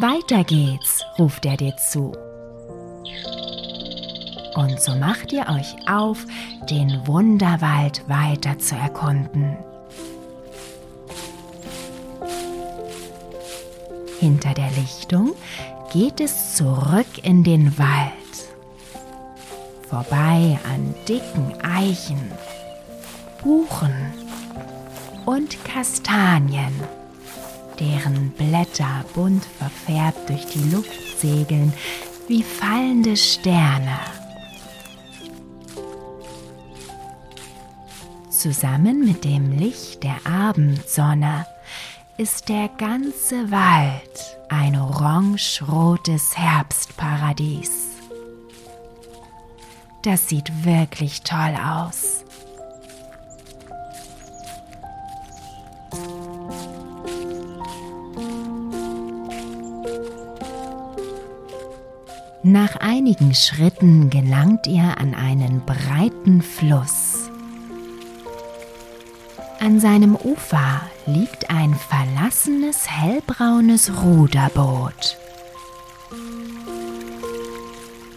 Weiter 0.00 0.42
geht's, 0.44 1.04
ruft 1.18 1.44
er 1.44 1.58
dir 1.58 1.76
zu. 1.76 2.12
Und 4.54 4.80
so 4.80 4.94
macht 4.96 5.32
ihr 5.32 5.46
euch 5.48 5.76
auf, 5.88 6.24
den 6.70 7.06
Wunderwald 7.06 8.08
weiter 8.08 8.58
zu 8.58 8.76
erkunden. 8.76 9.56
Hinter 14.18 14.54
der 14.54 14.70
Lichtung 14.70 15.32
geht 15.92 16.20
es 16.20 16.56
zurück 16.56 17.06
in 17.22 17.44
den 17.44 17.78
Wald 17.78 18.19
vorbei 19.90 20.56
an 20.72 20.94
dicken 21.08 21.52
Eichen, 21.62 22.30
Buchen 23.42 23.92
und 25.26 25.62
Kastanien, 25.64 26.72
deren 27.78 28.30
Blätter 28.30 29.04
bunt 29.14 29.44
verfärbt 29.44 30.28
durch 30.28 30.46
die 30.46 30.70
Luft 30.70 31.18
segeln 31.18 31.72
wie 32.28 32.44
fallende 32.44 33.16
Sterne. 33.16 33.98
Zusammen 38.30 39.04
mit 39.04 39.24
dem 39.24 39.58
Licht 39.58 40.04
der 40.04 40.16
Abendsonne 40.24 41.46
ist 42.16 42.48
der 42.48 42.68
ganze 42.78 43.50
Wald 43.50 44.38
ein 44.48 44.76
orange-rotes 44.76 46.38
Herbstparadies. 46.38 47.89
Das 50.02 50.28
sieht 50.28 50.64
wirklich 50.64 51.22
toll 51.22 51.54
aus. 51.56 52.24
Nach 62.42 62.76
einigen 62.76 63.34
Schritten 63.34 64.08
gelangt 64.08 64.66
ihr 64.66 64.96
an 64.96 65.14
einen 65.14 65.60
breiten 65.66 66.40
Fluss. 66.40 67.30
An 69.60 69.78
seinem 69.78 70.16
Ufer 70.16 70.80
liegt 71.04 71.50
ein 71.50 71.74
verlassenes 71.74 72.90
hellbraunes 72.90 74.02
Ruderboot. 74.02 75.19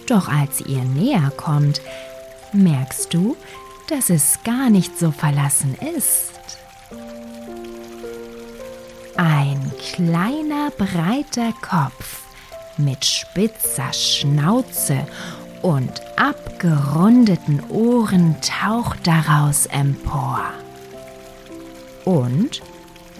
Doch 0.07 0.27
als 0.27 0.61
ihr 0.61 0.83
näher 0.83 1.31
kommt, 1.37 1.81
merkst 2.51 3.13
du, 3.13 3.37
dass 3.87 4.09
es 4.09 4.39
gar 4.43 4.69
nicht 4.69 4.97
so 4.97 5.11
verlassen 5.11 5.75
ist. 5.95 6.31
Ein 9.15 9.71
kleiner 9.93 10.71
breiter 10.71 11.53
Kopf 11.61 12.21
mit 12.77 13.05
spitzer 13.05 13.93
Schnauze 13.93 15.05
und 15.61 16.01
abgerundeten 16.17 17.61
Ohren 17.69 18.35
taucht 18.41 19.05
daraus 19.05 19.65
empor. 19.67 20.41
Und 22.05 22.61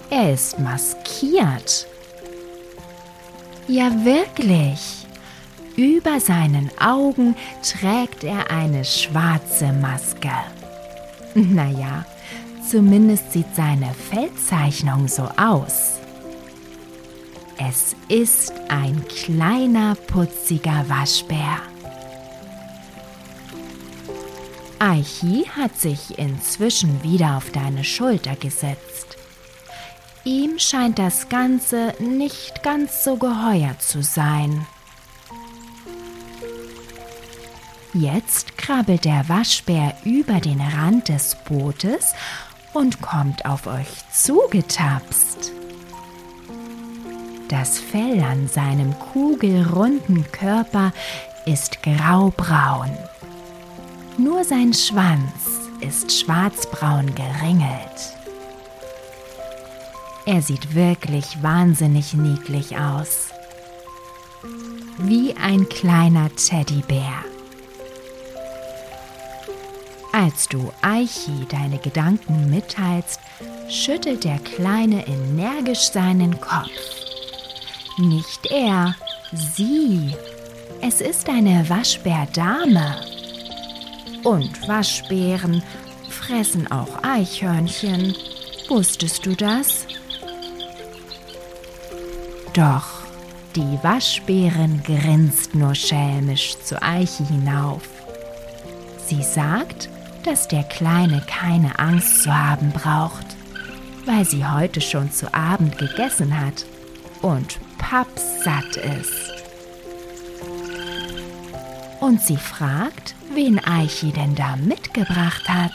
er 0.10 0.34
ist 0.34 0.60
maskiert. 0.60 1.88
Ja 3.68 3.90
wirklich. 4.04 5.03
Über 5.76 6.20
seinen 6.20 6.70
Augen 6.80 7.36
trägt 7.64 8.24
er 8.24 8.52
eine 8.52 8.86
schwarze 8.86 9.74
Maske. 9.74 10.32
Naja, 11.34 12.06
zumindest 12.70 13.32
sieht 13.32 13.56
seine 13.56 13.92
Feldzeichnung 14.12 15.08
so 15.08 15.24
aus. 15.36 16.00
Es 17.58 17.96
ist 18.08 18.54
ein 18.70 19.04
kleiner, 19.08 19.96
putziger 19.96 20.86
Waschbär. 20.88 21.62
Aichi 24.78 25.46
hat 25.56 25.76
sich 25.80 26.20
inzwischen 26.20 27.02
wieder 27.04 27.38
auf 27.38 27.50
deine 27.52 27.84
Schulter 27.84 28.36
gesetzt. 28.36 29.18
Ihm 30.24 30.60
scheint 30.60 31.00
das 31.00 31.30
Ganze 31.30 31.94
nicht 32.00 32.62
ganz 32.64 33.04
so 33.04 33.16
geheuer 33.16 33.76
zu 33.80 34.04
sein. 34.04 34.68
Jetzt 37.94 38.58
krabbelt 38.58 39.06
der 39.06 39.30
Waschbär 39.30 39.96
über 40.04 40.40
den 40.40 40.60
Rand 40.60 41.10
des 41.10 41.36
Bootes 41.46 42.14
und 42.74 43.02
kommt 43.02 43.46
auf 43.46 43.68
euch 43.68 43.88
zugetapst. 44.12 45.52
Das 47.50 47.78
Fell 47.78 48.20
an 48.22 48.48
seinem 48.48 48.98
kugelrunden 48.98 50.26
Körper 50.32 50.92
ist 51.46 51.84
graubraun. 51.84 52.90
Nur 54.18 54.44
sein 54.44 54.74
Schwanz 54.74 55.70
ist 55.80 56.12
schwarzbraun 56.12 57.14
geringelt. 57.14 58.18
Er 60.26 60.42
sieht 60.42 60.74
wirklich 60.74 61.44
wahnsinnig 61.44 62.16
niedlich 62.16 62.76
aus. 62.76 63.28
Wie 64.98 65.36
ein 65.36 65.70
kleiner 65.70 66.34
Teddybär. 66.36 67.24
Als 70.16 70.48
du 70.48 70.72
Aichi 70.84 71.48
deine 71.50 71.80
Gedanken 71.80 72.48
mitteilst, 72.48 73.20
schüttelt 73.68 74.24
der 74.24 74.38
Kleine 74.38 75.08
energisch 75.08 75.92
seinen 75.92 76.40
Kopf. 76.40 76.70
Nicht 77.98 78.46
er, 78.52 78.96
sie. 79.32 80.16
Es 80.82 81.02
ist 81.02 81.28
eine 81.30 81.68
Waschbärdame. 81.68 82.96
Und 84.24 84.68
Waschbären 84.68 85.64
fressen 86.10 86.72
auch 86.72 87.04
Eichhörnchen. 87.04 88.16
Wusstest 88.70 89.26
du 89.26 89.36
das? 89.36 89.88
Doch 92.54 92.86
die 93.56 93.80
Waschbärin 93.82 94.84
grinst 94.84 95.56
nur 95.56 95.74
schelmisch 95.74 96.56
zu 96.64 96.80
Eiche 96.84 97.26
hinauf. 97.26 97.82
Sie 99.08 99.24
sagt, 99.24 99.90
dass 100.24 100.48
der 100.48 100.64
Kleine 100.64 101.22
keine 101.28 101.80
Angst 101.80 102.24
zu 102.24 102.36
haben 102.36 102.72
braucht, 102.72 103.26
weil 104.06 104.26
sie 104.26 104.46
heute 104.46 104.82
schon 104.82 105.12
zu 105.12 105.34
Abend 105.34 105.78
gegessen 105.78 106.40
hat 106.40 106.66
und 107.22 107.60
pappsatt 107.78 108.78
ist. 108.78 109.32
Und 112.00 112.22
sie 112.22 112.38
fragt, 112.38 113.16
wen 113.34 113.64
Eichi 113.64 114.12
denn 114.12 114.36
da 114.36 114.56
mitgebracht 114.56 115.48
hat. 115.48 115.74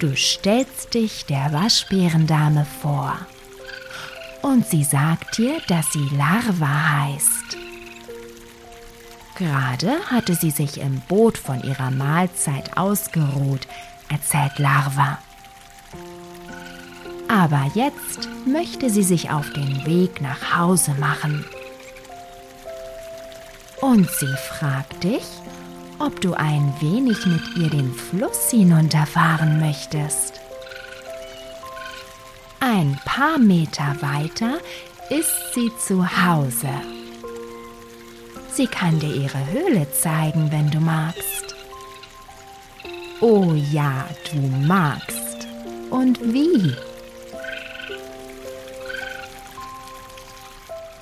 Du 0.00 0.16
stellst 0.16 0.94
dich 0.94 1.26
der 1.26 1.52
Waschbärendame 1.52 2.66
vor 2.80 3.18
und 4.42 4.66
sie 4.66 4.84
sagt 4.84 5.36
dir, 5.36 5.60
dass 5.68 5.92
sie 5.92 6.08
Larva 6.16 7.02
heißt. 7.02 7.69
Gerade 9.40 9.98
hatte 10.10 10.34
sie 10.34 10.50
sich 10.50 10.82
im 10.82 11.00
Boot 11.08 11.38
von 11.38 11.62
ihrer 11.62 11.90
Mahlzeit 11.90 12.76
ausgeruht, 12.76 13.66
erzählt 14.10 14.58
Larva. 14.58 15.16
Aber 17.26 17.70
jetzt 17.74 18.28
möchte 18.44 18.90
sie 18.90 19.02
sich 19.02 19.30
auf 19.30 19.50
den 19.54 19.86
Weg 19.86 20.20
nach 20.20 20.58
Hause 20.58 20.92
machen. 21.00 21.46
Und 23.80 24.10
sie 24.10 24.34
fragt 24.58 25.04
dich, 25.04 25.24
ob 25.98 26.20
du 26.20 26.34
ein 26.34 26.74
wenig 26.80 27.24
mit 27.24 27.56
ihr 27.56 27.70
den 27.70 27.94
Fluss 27.94 28.50
hinunterfahren 28.50 29.58
möchtest. 29.58 30.38
Ein 32.60 33.00
paar 33.06 33.38
Meter 33.38 33.96
weiter 34.02 34.58
ist 35.08 35.54
sie 35.54 35.70
zu 35.78 36.04
Hause. 36.26 36.99
Sie 38.52 38.66
kann 38.66 38.98
dir 38.98 39.14
ihre 39.14 39.46
Höhle 39.46 39.90
zeigen, 39.92 40.50
wenn 40.50 40.70
du 40.70 40.80
magst. 40.80 41.54
Oh 43.20 43.54
ja, 43.72 44.06
du 44.32 44.38
magst. 44.66 45.46
Und 45.90 46.20
wie? 46.20 46.74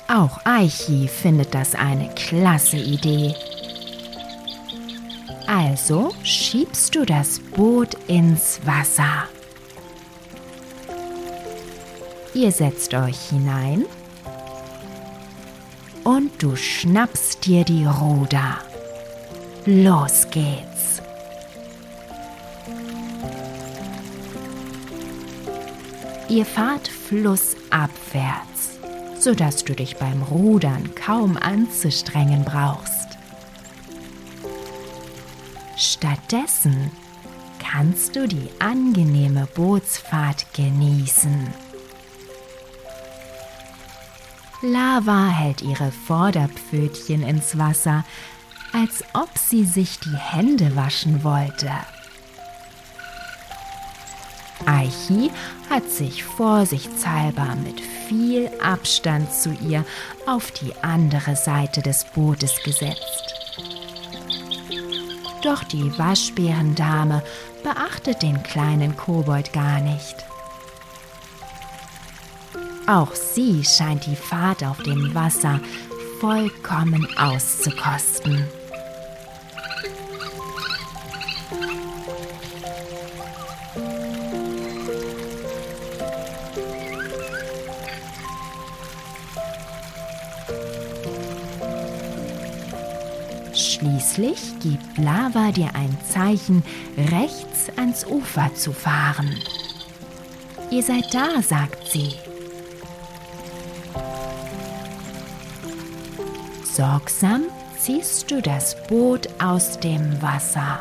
Auch 0.09 0.39
Aichi 0.45 1.09
findet 1.09 1.55
das 1.55 1.75
eine 1.75 2.09
klasse 2.15 2.77
Idee. 2.77 3.35
Also 5.47 6.15
schiebst 6.23 6.95
du 6.95 7.05
das 7.05 7.41
Boot 7.41 7.95
ins 8.07 8.61
Wasser. 8.65 9.29
Ihr 12.35 12.53
setzt 12.53 12.95
euch 12.95 13.19
hinein 13.31 13.85
und 16.09 16.42
du 16.42 16.57
schnappst 16.57 17.44
dir 17.44 17.64
die 17.64 17.85
Ruder. 17.85 18.59
Los 19.66 20.27
geht's. 20.31 21.03
Ihr 26.31 26.47
fahrt 26.47 26.88
flussabwärts 26.88 28.79
sodass 29.21 29.64
du 29.64 29.75
dich 29.75 29.97
beim 29.97 30.23
Rudern 30.23 30.94
kaum 30.94 31.37
anzustrengen 31.37 32.44
brauchst. 32.44 33.18
Stattdessen 35.77 36.90
kannst 37.59 38.16
du 38.16 38.27
die 38.27 38.49
angenehme 38.61 39.47
Bootsfahrt 39.55 40.47
genießen. 40.55 41.67
Lava 44.61 45.29
hält 45.29 45.62
ihre 45.62 45.92
Vorderpfötchen 45.92 47.23
ins 47.23 47.57
Wasser, 47.59 48.05
als 48.73 49.05
ob 49.14 49.31
sie 49.38 49.64
sich 49.64 50.01
die 50.01 50.16
Hände 50.16 50.75
waschen 50.75 51.23
wollte. 51.23 51.71
Aichi 54.66 55.31
hat 55.71 55.88
sich 55.88 56.25
vorsichtshalber 56.25 57.55
mit 57.62 57.81
viel 57.81 58.51
Abstand 58.61 59.33
zu 59.33 59.51
ihr 59.53 59.85
auf 60.27 60.51
die 60.51 60.75
andere 60.83 61.37
Seite 61.37 61.81
des 61.81 62.05
Bootes 62.05 62.61
gesetzt. 62.64 63.35
Doch 65.42 65.62
die 65.62 65.97
Waschbärendame 65.97 67.23
beachtet 67.62 68.23
den 68.23 68.42
kleinen 68.42 68.97
Kobold 68.97 69.53
gar 69.53 69.81
nicht. 69.81 70.28
Auch 72.88 73.14
sie 73.14 73.62
scheint 73.64 74.07
die 74.07 74.16
Fahrt 74.16 74.64
auf 74.64 74.83
dem 74.83 75.14
Wasser 75.14 75.61
vollkommen 76.20 77.07
auszukosten. 77.18 78.46
Schließlich 93.53 94.40
gibt 94.61 94.96
Lava 94.96 95.53
dir 95.53 95.74
ein 95.74 95.94
Zeichen, 96.09 96.62
rechts 96.96 97.68
ans 97.77 98.07
Ufer 98.07 98.51
zu 98.55 98.72
fahren. 98.72 99.37
Ihr 100.70 100.83
seid 100.83 101.12
da, 101.12 101.42
sagt 101.42 101.87
sie. 101.88 102.14
Sorgsam 106.79 107.47
ziehst 107.77 108.31
du 108.31 108.41
das 108.41 108.77
Boot 108.87 109.29
aus 109.43 109.81
dem 109.81 110.23
Wasser 110.23 110.81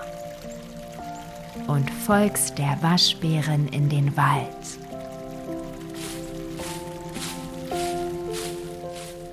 und 1.66 1.90
folgst 1.90 2.60
der 2.60 2.78
Waschbärin 2.82 3.68
in 3.70 3.90
den 3.90 4.16
Wald. 4.16 4.48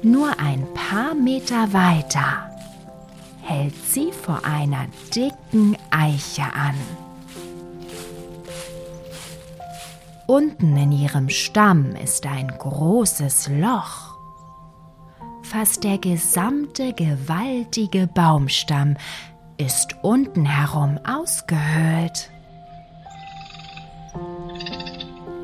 Nur 0.03 0.41
ein 0.41 0.67
paar 0.73 1.15
Meter 1.15 1.71
weiter 1.75 2.49
hält 3.43 3.75
sie 3.87 4.11
vor 4.11 4.47
einer 4.47 4.87
dicken 5.15 5.77
Eiche 5.91 6.45
an. 6.45 6.77
Unten 10.27 10.79
in 10.79 10.93
ihrem 10.93 11.29
Stamm 11.29 11.95
ist 11.95 12.25
ein 12.25 12.49
großes 12.49 13.51
Loch. 13.51 14.04
Fast 15.55 15.85
der 15.85 15.99
gesamte 15.99 16.93
gewaltige 16.93 18.09
Baumstamm 18.09 18.97
ist 19.57 19.95
unten 20.03 20.45
herum 20.45 20.99
ausgehöhlt. 21.07 22.29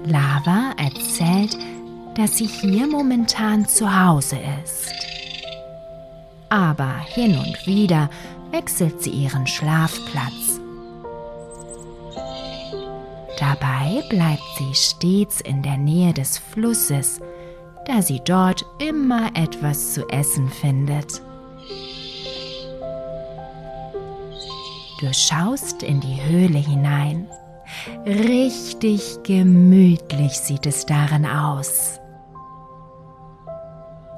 Lava 0.04 0.72
erzählt, 0.76 1.56
dass 2.16 2.36
sie 2.36 2.46
hier 2.46 2.88
momentan 2.88 3.66
zu 3.68 3.86
Hause 3.88 4.38
ist 4.64 5.00
aber 6.50 6.98
hin 6.98 7.38
und 7.38 7.66
wieder 7.66 8.10
wechselt 8.50 9.02
sie 9.02 9.10
ihren 9.10 9.46
Schlafplatz. 9.46 10.60
Dabei 13.38 14.02
bleibt 14.10 14.42
sie 14.58 14.74
stets 14.74 15.40
in 15.40 15.62
der 15.62 15.78
Nähe 15.78 16.12
des 16.12 16.36
Flusses, 16.36 17.20
da 17.90 18.02
sie 18.02 18.20
dort 18.24 18.64
immer 18.78 19.30
etwas 19.34 19.94
zu 19.94 20.08
essen 20.10 20.48
findet. 20.48 21.20
Du 25.00 25.12
schaust 25.12 25.82
in 25.82 26.00
die 26.00 26.22
Höhle 26.22 26.58
hinein. 26.58 27.26
Richtig 28.06 29.02
gemütlich 29.24 30.32
sieht 30.32 30.66
es 30.66 30.86
darin 30.86 31.26
aus. 31.26 31.98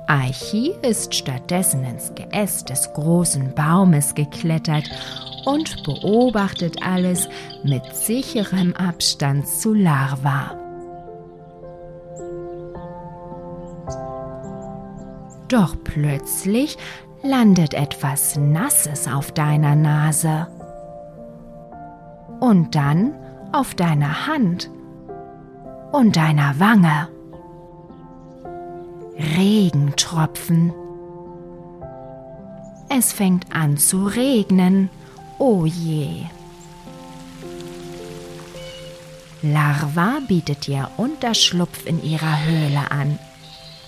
Aichi 0.07 0.75
ist 0.83 1.15
stattdessen 1.15 1.85
ins 1.85 2.13
Geäst 2.15 2.69
des 2.69 2.93
großen 2.93 3.55
Baumes 3.55 4.15
geklettert 4.15 4.85
und 5.47 5.83
beobachtet 5.85 6.77
alles 6.83 7.29
mit 7.63 7.85
sicherem 7.95 8.75
Abstand 8.75 9.49
zu 9.49 9.73
Larva. 9.73 10.62
Doch 15.53 15.77
plötzlich 15.85 16.79
landet 17.23 17.75
etwas 17.75 18.37
Nasses 18.37 19.07
auf 19.07 19.33
deiner 19.33 19.77
Nase. 19.77 20.47
Und 22.41 22.75
dann 22.75 23.13
auf 23.53 23.75
deiner 23.75 24.27
Hand 24.27 24.71
und 25.93 26.17
deiner 26.17 26.59
Wange. 26.59 27.09
Regentropfen. 29.37 30.73
Es 32.89 33.13
fängt 33.13 33.55
an 33.55 33.77
zu 33.77 34.07
regnen. 34.07 34.89
Oh 35.39 35.67
je. 35.67 36.25
Larva 39.43 40.21
bietet 40.27 40.67
dir 40.67 40.89
Unterschlupf 40.97 41.85
in 41.85 42.03
ihrer 42.03 42.43
Höhle 42.43 42.91
an 42.91 43.19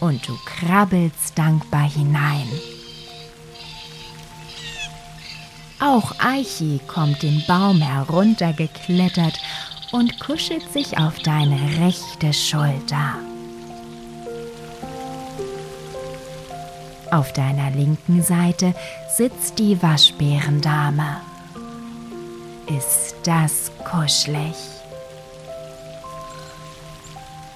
und 0.05 0.29
du 0.29 0.37
krabbelst 0.45 1.39
dankbar 1.39 1.89
hinein. 1.89 2.47
Auch 5.81 6.13
Eichi 6.19 6.79
kommt 6.87 7.23
den 7.23 7.43
Baum 7.47 7.81
heruntergeklettert 7.81 9.41
und 9.93 10.21
kuschelt 10.21 10.71
sich 10.71 10.99
auf 10.99 11.19
deine 11.21 11.59
rechte 11.81 12.35
Schulter. 12.35 13.15
Auf 17.11 17.33
deiner 17.33 17.71
linken 17.71 18.23
Seite 18.23 18.75
sitzt 19.17 19.59
die 19.59 19.83
Waschbärendame. 19.83 21.17
Ist 22.67 23.15
das 23.25 23.71
kuschelig? 23.91 24.74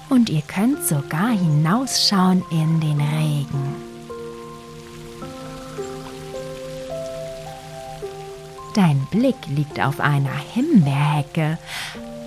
Und 0.09 0.29
ihr 0.29 0.41
könnt 0.41 0.83
sogar 0.83 1.29
hinausschauen 1.29 2.43
in 2.51 2.79
den 2.79 2.99
Regen. 2.99 3.75
Dein 8.75 9.07
Blick 9.11 9.35
liegt 9.47 9.79
auf 9.79 9.99
einer 9.99 10.35
Himbeerhecke, 10.53 11.57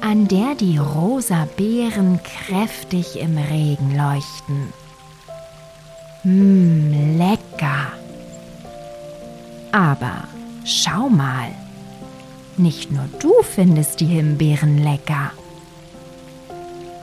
an 0.01 0.29
der 0.29 0.55
die 0.55 0.79
rosa 0.79 1.49
Beeren 1.57 2.21
kräftig 2.23 3.19
im 3.19 3.39
Regen 3.39 3.97
leuchten. 3.97 4.73
Mmm, 6.25 7.19
lecker. 7.19 7.93
Aber 9.73 10.25
schau 10.65 11.09
mal, 11.09 11.49
nicht 12.57 12.93
nur 12.93 13.09
du 13.21 13.33
findest 13.43 14.01
die 14.01 14.07
Himbeeren 14.07 14.79
lecker. 14.79 15.33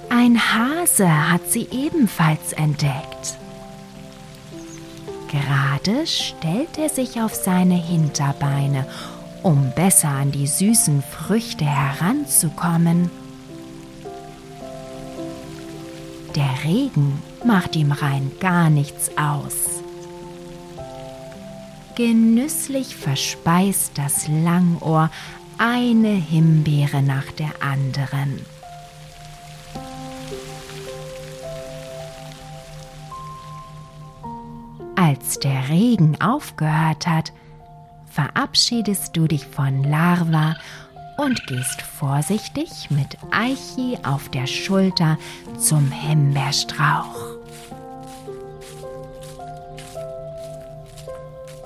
Ein 0.10 0.40
Hase 0.40 1.32
hat 1.32 1.50
sie 1.50 1.68
ebenfalls 1.72 2.54
entdeckt. 2.54 3.38
Gerade 5.32 6.08
stellt 6.08 6.78
er 6.78 6.90
sich 6.90 7.22
auf 7.22 7.36
seine 7.36 7.76
Hinterbeine 7.76 8.88
um 9.44 9.72
besser 9.76 10.10
an 10.10 10.32
die 10.32 10.48
süßen 10.48 11.04
Früchte 11.04 11.66
heranzukommen. 11.66 13.10
Der 16.36 16.64
Regen 16.64 17.22
macht 17.46 17.76
ihm 17.76 17.92
rein 17.92 18.32
gar 18.40 18.70
nichts 18.70 19.12
aus. 19.18 19.82
Genüsslich 21.96 22.96
verspeist 22.96 23.92
das 23.96 24.28
Langohr 24.28 25.10
eine 25.58 26.14
Himbeere 26.14 27.02
nach 27.02 27.32
der 27.32 27.52
anderen. 27.62 28.46
Als 35.10 35.40
der 35.40 35.70
Regen 35.70 36.22
aufgehört 36.22 37.08
hat, 37.08 37.34
verabschiedest 38.12 39.18
du 39.18 39.26
dich 39.26 39.44
von 39.44 39.84
Larva 39.84 40.56
und 41.18 41.48
gehst 41.48 41.82
vorsichtig 41.82 42.92
mit 42.92 43.18
Eichi 43.32 43.98
auf 44.04 44.30
der 44.30 44.46
Schulter 44.46 45.18
zum 45.58 45.90
Himbeerstrauch. 45.92 47.40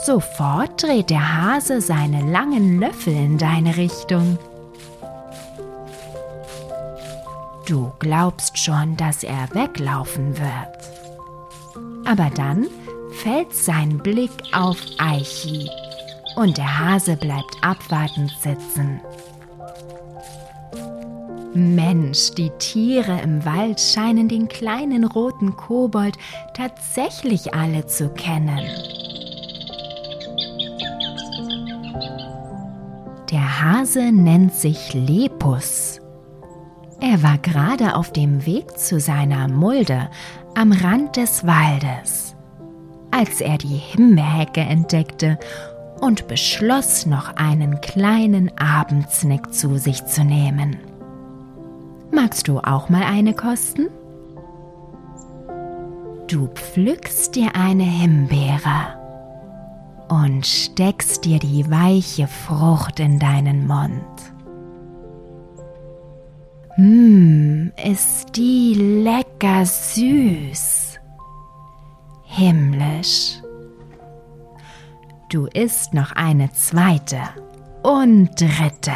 Sofort 0.05 0.81
dreht 0.81 1.09
der 1.09 1.41
Hase 1.41 1.81
seine 1.81 2.21
langen 2.21 2.79
Löffel 2.79 3.13
in 3.13 3.37
deine 3.37 3.75
Richtung. 3.75 4.39
Du 7.67 7.91
glaubst 7.99 8.57
schon, 8.57 8.95
dass 8.95 9.21
er 9.21 9.53
weglaufen 9.53 10.37
wird. 10.37 10.93
Aber 12.05 12.29
dann 12.29 12.67
fällt 13.21 13.53
sein 13.53 13.97
Blick 13.99 14.31
auf 14.53 14.77
Eichi 14.97 15.69
und 16.35 16.57
der 16.57 16.79
Hase 16.79 17.15
bleibt 17.15 17.55
abwartend 17.61 18.31
sitzen. 18.41 18.99
Mensch, 21.53 22.31
die 22.31 22.49
Tiere 22.57 23.21
im 23.21 23.45
Wald 23.45 23.79
scheinen 23.79 24.27
den 24.27 24.47
kleinen 24.47 25.03
roten 25.03 25.55
Kobold 25.55 26.17
tatsächlich 26.55 27.53
alle 27.53 27.85
zu 27.85 28.09
kennen. 28.09 28.59
Der 33.29 33.61
Hase 33.61 34.11
nennt 34.11 34.53
sich 34.53 34.93
Lepus. 34.93 35.99
Er 37.01 37.21
war 37.21 37.37
gerade 37.39 37.95
auf 37.95 38.13
dem 38.13 38.45
Weg 38.45 38.77
zu 38.77 38.99
seiner 38.99 39.47
Mulde 39.47 40.09
am 40.55 40.71
Rand 40.71 41.17
des 41.17 41.45
Waldes, 41.45 42.22
als 43.13 43.41
er 43.41 43.57
die 43.57 43.77
Himbeerhecke 43.77 44.61
entdeckte 44.61 45.37
und 46.01 46.27
beschloss, 46.27 47.05
noch 47.05 47.35
einen 47.35 47.79
kleinen 47.79 48.51
Abendsnack 48.57 49.53
zu 49.53 49.77
sich 49.77 50.05
zu 50.05 50.23
nehmen. 50.23 50.77
Magst 52.11 52.47
du 52.47 52.59
auch 52.59 52.89
mal 52.89 53.03
eine 53.03 53.33
kosten? 53.33 53.87
Du 56.27 56.47
pflückst 56.47 57.35
dir 57.35 57.55
eine 57.55 57.83
Himbeere 57.83 58.97
und 60.09 60.45
steckst 60.45 61.25
dir 61.25 61.39
die 61.39 61.69
weiche 61.69 62.27
Frucht 62.27 62.99
in 62.99 63.19
deinen 63.19 63.67
Mund. 63.67 64.01
Mmm, 66.77 67.71
ist 67.77 68.35
die 68.35 69.03
lecker 69.03 69.65
süß. 69.65 70.82
Himmlisch. 72.35 73.43
Du 75.29 75.45
isst 75.45 75.93
noch 75.93 76.13
eine 76.13 76.51
zweite 76.51 77.19
und 77.83 78.29
dritte. 78.41 78.91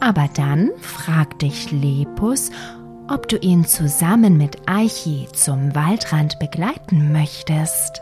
Aber 0.00 0.30
dann 0.34 0.70
fragt 0.80 1.42
dich 1.42 1.70
Lepus, 1.70 2.50
ob 3.10 3.28
du 3.28 3.36
ihn 3.36 3.66
zusammen 3.66 4.38
mit 4.38 4.56
Eichi 4.66 5.28
zum 5.34 5.74
Waldrand 5.74 6.38
begleiten 6.38 7.12
möchtest. 7.12 8.00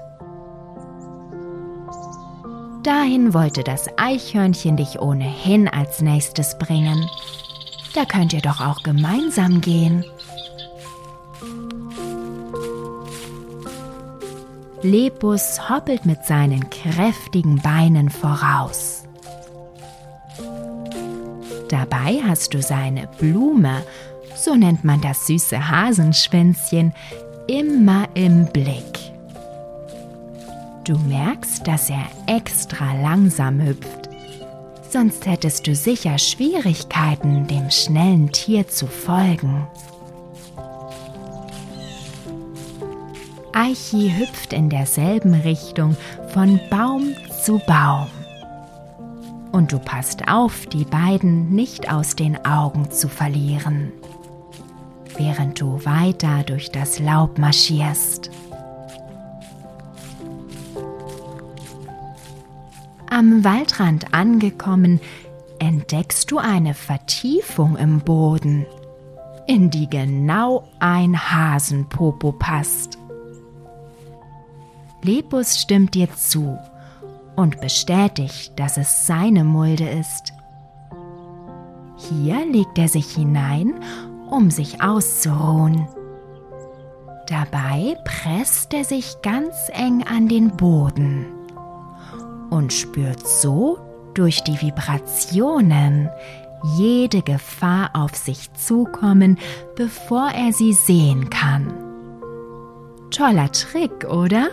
Dahin 2.84 3.34
wollte 3.34 3.64
das 3.64 3.88
Eichhörnchen 3.98 4.76
dich 4.76 5.00
ohnehin 5.00 5.66
als 5.66 6.00
nächstes 6.00 6.56
bringen. 6.58 7.10
Da 7.92 8.04
könnt 8.04 8.32
ihr 8.32 8.40
doch 8.40 8.60
auch 8.60 8.84
gemeinsam 8.84 9.60
gehen. 9.60 10.04
Lepus 14.82 15.68
hoppelt 15.68 16.06
mit 16.06 16.24
seinen 16.24 16.70
kräftigen 16.70 17.60
Beinen 17.60 18.08
voraus. 18.08 19.04
Dabei 21.68 22.20
hast 22.26 22.54
du 22.54 22.62
seine 22.62 23.06
Blume, 23.18 23.82
so 24.34 24.54
nennt 24.54 24.82
man 24.82 25.02
das 25.02 25.26
süße 25.26 25.68
Hasenschwänzchen, 25.68 26.94
immer 27.46 28.08
im 28.14 28.46
Blick. 28.46 29.12
Du 30.84 30.98
merkst, 30.98 31.66
dass 31.66 31.90
er 31.90 32.06
extra 32.26 32.94
langsam 33.02 33.60
hüpft, 33.60 34.08
sonst 34.88 35.26
hättest 35.26 35.66
du 35.66 35.74
sicher 35.74 36.16
Schwierigkeiten, 36.16 37.46
dem 37.46 37.70
schnellen 37.70 38.32
Tier 38.32 38.66
zu 38.66 38.86
folgen. 38.86 39.66
Eichi 43.52 44.12
hüpft 44.16 44.52
in 44.52 44.70
derselben 44.70 45.34
Richtung 45.34 45.96
von 46.28 46.60
Baum 46.70 47.14
zu 47.42 47.60
Baum. 47.66 48.06
Und 49.52 49.72
du 49.72 49.78
passt 49.80 50.28
auf, 50.28 50.66
die 50.66 50.84
beiden 50.84 51.50
nicht 51.50 51.92
aus 51.92 52.14
den 52.14 52.44
Augen 52.44 52.90
zu 52.92 53.08
verlieren, 53.08 53.92
während 55.16 55.60
du 55.60 55.84
weiter 55.84 56.44
durch 56.44 56.70
das 56.70 57.00
Laub 57.00 57.38
marschierst. 57.38 58.30
Am 63.10 63.42
Waldrand 63.42 64.14
angekommen, 64.14 65.00
entdeckst 65.58 66.30
du 66.30 66.38
eine 66.38 66.74
Vertiefung 66.74 67.76
im 67.76 67.98
Boden, 67.98 68.66
in 69.48 69.70
die 69.70 69.90
genau 69.90 70.68
ein 70.78 71.18
Hasenpopo 71.30 72.30
passt. 72.30 72.99
Lepus 75.02 75.58
stimmt 75.58 75.94
dir 75.94 76.12
zu 76.14 76.58
und 77.36 77.60
bestätigt, 77.60 78.52
dass 78.56 78.76
es 78.76 79.06
seine 79.06 79.44
Mulde 79.44 79.88
ist. 79.88 80.32
Hier 81.96 82.44
legt 82.46 82.78
er 82.78 82.88
sich 82.88 83.14
hinein, 83.14 83.74
um 84.28 84.50
sich 84.50 84.82
auszuruhen. 84.82 85.86
Dabei 87.28 87.96
presst 88.04 88.74
er 88.74 88.84
sich 88.84 89.22
ganz 89.22 89.54
eng 89.72 90.04
an 90.06 90.28
den 90.28 90.56
Boden 90.56 91.26
und 92.50 92.72
spürt 92.72 93.26
so 93.26 93.78
durch 94.14 94.42
die 94.42 94.60
Vibrationen 94.60 96.10
jede 96.76 97.22
Gefahr 97.22 97.90
auf 97.94 98.14
sich 98.16 98.52
zukommen, 98.54 99.38
bevor 99.76 100.30
er 100.30 100.52
sie 100.52 100.72
sehen 100.72 101.30
kann. 101.30 101.72
Toller 103.10 103.50
Trick, 103.50 104.04
oder? 104.04 104.48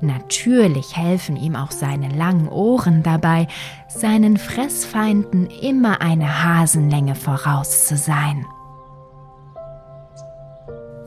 Natürlich 0.00 0.96
helfen 0.96 1.36
ihm 1.36 1.56
auch 1.56 1.72
seine 1.72 2.08
langen 2.08 2.48
Ohren 2.48 3.02
dabei, 3.02 3.48
seinen 3.88 4.36
Fressfeinden 4.36 5.48
immer 5.48 6.00
eine 6.00 6.44
Hasenlänge 6.44 7.14
voraus 7.14 7.86
zu 7.86 7.96
sein. 7.96 8.46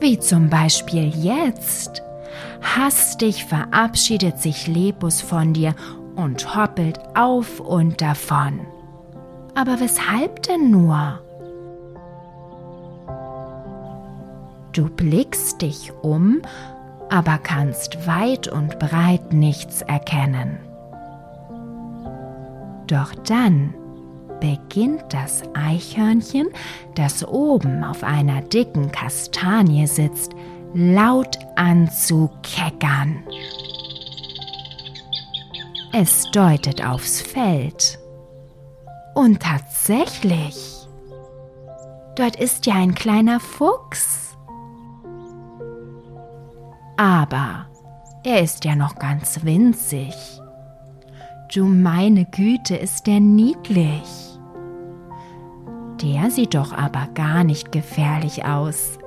Wie 0.00 0.18
zum 0.18 0.50
Beispiel 0.50 1.08
jetzt. 1.16 2.02
Hastig 2.60 3.44
verabschiedet 3.44 4.40
sich 4.40 4.66
Lepus 4.66 5.20
von 5.20 5.52
dir 5.52 5.74
und 6.16 6.54
hoppelt 6.54 6.98
auf 7.14 7.60
und 7.60 8.00
davon. 8.00 8.60
Aber 9.54 9.80
weshalb 9.80 10.42
denn 10.42 10.70
nur? 10.70 11.20
Du 14.72 14.88
blickst 14.88 15.60
dich 15.60 15.92
um, 16.02 16.40
aber 17.12 17.36
kannst 17.36 18.06
weit 18.06 18.48
und 18.48 18.78
breit 18.78 19.34
nichts 19.34 19.82
erkennen. 19.82 20.58
Doch 22.86 23.14
dann 23.26 23.74
beginnt 24.40 25.04
das 25.10 25.42
Eichhörnchen, 25.52 26.48
das 26.94 27.22
oben 27.28 27.84
auf 27.84 28.02
einer 28.02 28.40
dicken 28.40 28.90
Kastanie 28.90 29.86
sitzt, 29.86 30.32
laut 30.72 31.38
an 31.54 31.90
zu 31.90 32.30
keckern. 32.42 33.22
Es 35.92 36.30
deutet 36.32 36.82
aufs 36.82 37.20
Feld. 37.20 37.98
Und 39.14 39.42
tatsächlich, 39.42 40.56
dort 42.16 42.36
ist 42.36 42.64
ja 42.64 42.76
ein 42.76 42.94
kleiner 42.94 43.38
Fuchs. 43.38 44.31
Aber 46.96 47.66
er 48.24 48.40
ist 48.42 48.64
ja 48.64 48.76
noch 48.76 48.96
ganz 48.96 49.44
winzig. 49.44 50.14
Du 51.54 51.64
meine 51.64 52.24
Güte, 52.24 52.76
ist 52.76 53.06
der 53.06 53.20
niedlich. 53.20 54.38
Der 56.02 56.30
sieht 56.30 56.54
doch 56.54 56.72
aber 56.72 57.08
gar 57.14 57.44
nicht 57.44 57.72
gefährlich 57.72 58.44
aus. 58.44 58.98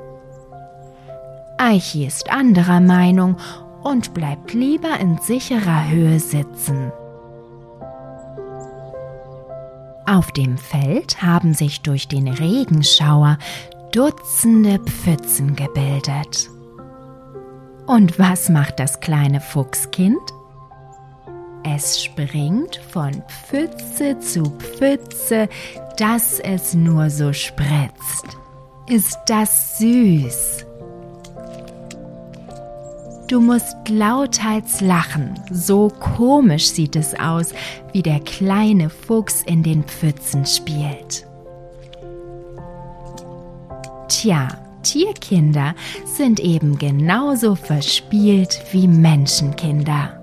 Eichi 1.57 2.05
ist 2.05 2.31
anderer 2.31 2.81
Meinung 2.81 3.37
und 3.83 4.13
bleibt 4.13 4.53
lieber 4.53 4.99
in 4.99 5.17
sicherer 5.19 5.89
Höhe 5.89 6.19
sitzen. 6.19 6.91
Auf 10.05 10.31
dem 10.33 10.57
Feld 10.57 11.21
haben 11.21 11.53
sich 11.53 11.81
durch 11.81 12.07
den 12.07 12.27
Regenschauer 12.27 13.37
Dutzende 13.91 14.79
Pfützen 14.79 15.55
gebildet. 15.55 16.49
Und 17.87 18.17
was 18.17 18.49
macht 18.49 18.79
das 18.79 18.99
kleine 18.99 19.39
Fuchskind? 19.39 20.19
Es 21.63 22.03
springt 22.03 22.77
von 22.91 23.23
Pfütze 23.27 24.19
zu 24.19 24.43
Pfütze, 24.51 25.49
dass 25.97 26.39
es 26.39 26.73
nur 26.73 27.09
so 27.09 27.33
spritzt. 27.33 28.37
Ist 28.87 29.17
das 29.27 29.77
süß? 29.79 30.65
Du 33.27 33.41
musst 33.41 33.75
lauthals 33.89 34.81
lachen, 34.81 35.39
so 35.51 35.91
komisch 35.99 36.67
sieht 36.67 36.95
es 36.95 37.19
aus, 37.19 37.53
wie 37.91 38.03
der 38.03 38.19
kleine 38.19 38.91
Fuchs 38.91 39.41
in 39.41 39.63
den 39.63 39.83
Pfützen 39.83 40.45
spielt. 40.45 41.25
Tja, 44.07 44.47
Tierkinder 44.85 45.73
sind 46.05 46.39
eben 46.39 46.77
genauso 46.77 47.55
verspielt 47.55 48.61
wie 48.71 48.87
Menschenkinder. 48.87 50.21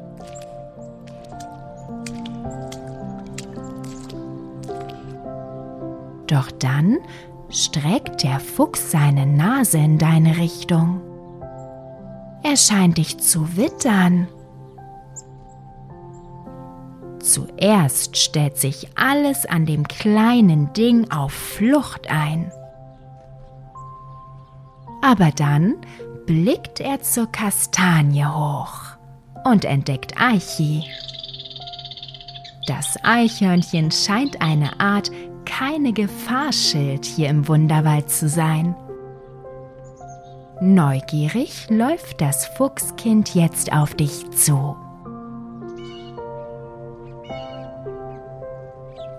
Doch 6.29 6.51
dann 6.53 6.98
streckt 7.51 8.22
der 8.22 8.38
Fuchs 8.38 8.92
seine 8.92 9.27
Nase 9.27 9.79
in 9.79 9.98
deine 9.98 10.38
Richtung. 10.38 11.01
Er 12.44 12.57
scheint 12.57 12.98
dich 12.98 13.18
zu 13.18 13.57
wittern. 13.57 14.29
Zuerst 17.18 18.16
stellt 18.16 18.59
sich 18.59 18.88
alles 18.94 19.44
an 19.44 19.66
dem 19.66 19.87
kleinen 19.87 20.72
Ding 20.72 21.11
auf 21.11 21.33
Flucht 21.33 22.09
ein. 22.09 22.51
Aber 25.02 25.30
dann 25.32 25.74
blickt 26.26 26.80
er 26.80 27.02
zur 27.02 27.30
Kastanie 27.30 28.24
hoch 28.24 28.96
und 29.44 29.64
entdeckt 29.64 30.14
Eichi. 30.18 30.84
Das 32.66 32.96
Eichhörnchen 33.02 33.90
scheint 33.90 34.40
eine 34.40 34.80
Art 34.80 35.10
keine 35.44 35.92
Gefahrschild 35.92 37.04
hier 37.04 37.28
im 37.28 37.48
Wunderwald 37.48 38.08
zu 38.08 38.28
sein. 38.28 38.76
Neugierig 40.60 41.66
läuft 41.70 42.20
das 42.20 42.46
Fuchskind 42.46 43.34
jetzt 43.34 43.72
auf 43.72 43.94
dich 43.94 44.30
zu. 44.30 44.76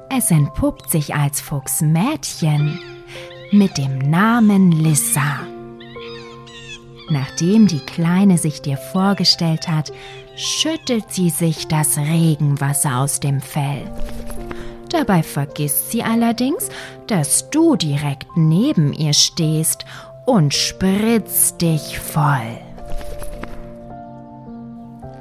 Es 0.09 0.31
entpuppt 0.31 0.89
sich 0.89 1.15
als 1.15 1.41
Fuchsmädchen 1.41 2.79
mit 3.51 3.77
dem 3.77 3.97
Namen 3.97 4.71
Lissa. 4.71 5.52
Nachdem 7.09 7.67
die 7.67 7.79
Kleine 7.79 8.37
sich 8.37 8.61
dir 8.61 8.77
vorgestellt 8.77 9.67
hat, 9.67 9.91
schüttelt 10.35 11.11
sie 11.11 11.29
sich 11.29 11.67
das 11.67 11.97
Regenwasser 11.97 12.97
aus 12.97 13.19
dem 13.19 13.41
Fell. 13.41 13.83
Dabei 14.89 15.23
vergisst 15.23 15.91
sie 15.91 16.03
allerdings, 16.03 16.69
dass 17.07 17.49
du 17.49 17.75
direkt 17.75 18.27
neben 18.35 18.93
ihr 18.93 19.13
stehst 19.13 19.85
und 20.25 20.53
spritzt 20.53 21.61
dich 21.61 21.99
voll. 21.99 22.59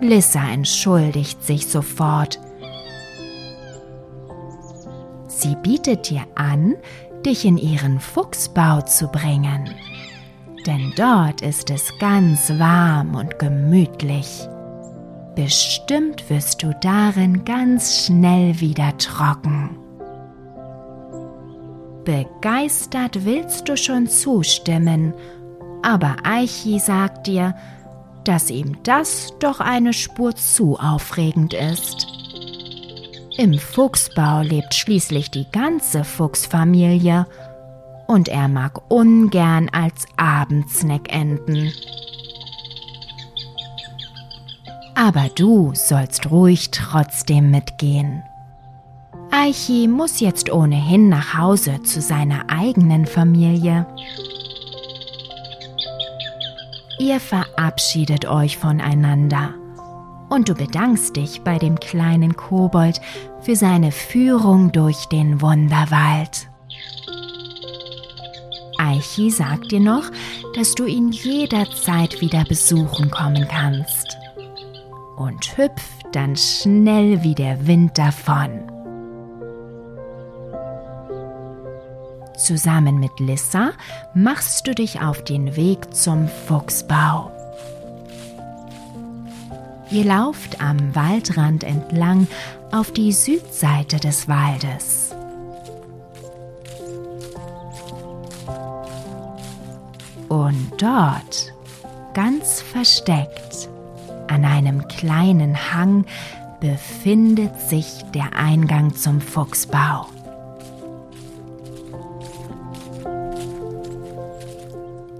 Lissa 0.01 0.43
entschuldigt 0.51 1.43
sich 1.45 1.69
sofort. 1.69 2.39
Sie 5.29 5.57
bietet 5.57 6.11
dir 6.11 6.25
an, 6.35 6.75
dich 7.25 7.45
in 7.45 7.57
ihren 7.57 7.99
Fuchsbau 7.99 8.83
zu 8.83 9.09
bringen. 9.09 9.71
Denn 10.67 10.93
dort 10.97 11.41
ist 11.41 11.71
es 11.71 11.93
ganz 11.99 12.51
warm 12.59 13.15
und 13.15 13.39
gemütlich. 13.39 14.49
Bestimmt 15.35 16.29
wirst 16.31 16.63
du 16.63 16.75
darin 16.81 17.45
ganz 17.45 18.05
schnell 18.05 18.61
wieder 18.61 18.97
trocken. 18.99 19.79
Begeistert 22.05 23.25
willst 23.25 23.69
du 23.69 23.77
schon 23.77 24.09
zustimmen, 24.09 25.15
aber 25.83 26.17
Eichi 26.25 26.79
sagt 26.79 27.27
dir, 27.27 27.55
dass 28.25 28.51
ihm 28.51 28.77
das 28.83 29.33
doch 29.41 29.61
eine 29.61 29.93
Spur 29.93 30.35
zu 30.35 30.79
aufregend 30.79 31.55
ist. 31.55 32.07
Im 33.39 33.59
Fuchsbau 33.59 34.43
lebt 34.43 34.75
schließlich 34.75 35.31
die 35.31 35.47
ganze 35.51 36.05
Fuchsfamilie 36.05 37.27
und 38.13 38.29
er 38.29 38.49
mag 38.49 38.91
ungern 38.91 39.71
als 39.73 40.07
Abendsnack 40.17 41.11
enden. 41.13 41.73
Aber 44.95 45.31
du 45.35 45.73
sollst 45.75 46.31
ruhig 46.31 46.71
trotzdem 46.71 47.51
mitgehen. 47.51 48.23
Aichi 49.31 49.89
muss 49.89 50.21
jetzt 50.21 50.53
ohnehin 50.53 51.09
nach 51.09 51.39
Hause 51.39 51.83
zu 51.83 52.03
seiner 52.03 52.51
eigenen 52.51 53.07
Familie. 53.07 53.87
Ihr 56.99 57.19
verabschiedet 57.19 58.27
euch 58.27 58.59
voneinander 58.59 59.55
und 60.29 60.51
du 60.51 60.55
bedankst 60.55 61.17
dich 61.17 61.41
bei 61.41 61.59
dem 61.59 61.81
kleinen 61.81 62.37
Kobold 62.37 63.01
für 63.41 63.57
seine 63.57 63.91
Führung 63.91 64.71
durch 64.71 65.07
den 65.07 65.41
Wunderwald. 65.41 66.52
Aichi 68.79 69.31
sagt 69.31 69.73
dir 69.73 69.81
noch, 69.81 70.11
dass 70.55 70.75
du 70.75 70.87
ihn 70.87 71.13
jederzeit 71.13 72.21
wieder 72.21 72.45
besuchen 72.45 73.11
kommen 73.11 73.47
kannst 73.49 74.17
und 75.17 75.57
hüpft 75.57 76.07
dann 76.13 76.37
schnell 76.37 77.23
wie 77.23 77.35
der 77.35 77.67
Wind 77.67 77.97
davon. 77.97 78.73
Zusammen 82.37 82.99
mit 82.99 83.21
Lissa 83.21 83.73
machst 84.15 84.67
du 84.67 84.75
dich 84.75 85.01
auf 85.01 85.23
den 85.23 85.55
Weg 85.55 85.95
zum 85.95 86.29
Fuchsbau. 86.49 87.31
Ihr 89.91 90.05
lauft 90.05 90.61
am 90.61 90.95
Waldrand 90.95 91.65
entlang 91.65 92.27
auf 92.73 92.91
die 92.93 93.13
Südseite 93.13 94.01
des 94.01 94.27
Waldes. 94.27 95.15
Und 100.33 100.73
dort, 100.79 101.53
ganz 102.15 102.63
versteckt, 102.63 103.69
an 104.29 104.47
einem 104.47 104.89
kleinen 104.89 105.75
Hang, 105.75 106.07
befindet 106.59 107.61
sich 107.61 108.03
der 108.15 108.35
Eingang 108.35 108.95
zum 108.95 109.21
Fuchsbau. 109.21 110.07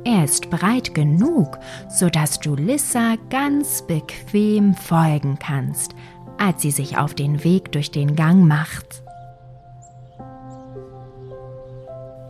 Er 0.05 0.25
ist 0.25 0.49
breit 0.49 0.95
genug, 0.95 1.59
sodass 1.91 2.41
du 2.41 2.57
Lissa 2.57 3.17
ganz 3.29 3.83
bequem 3.83 4.73
folgen 4.73 5.39
kannst, 5.39 5.95
als 6.39 6.63
sie 6.63 6.71
sich 6.71 6.97
auf 6.97 7.13
den 7.13 7.45
Weg 7.45 7.71
durch 7.73 7.91
den 7.91 8.17
Gang 8.17 8.49
macht. 8.49 9.03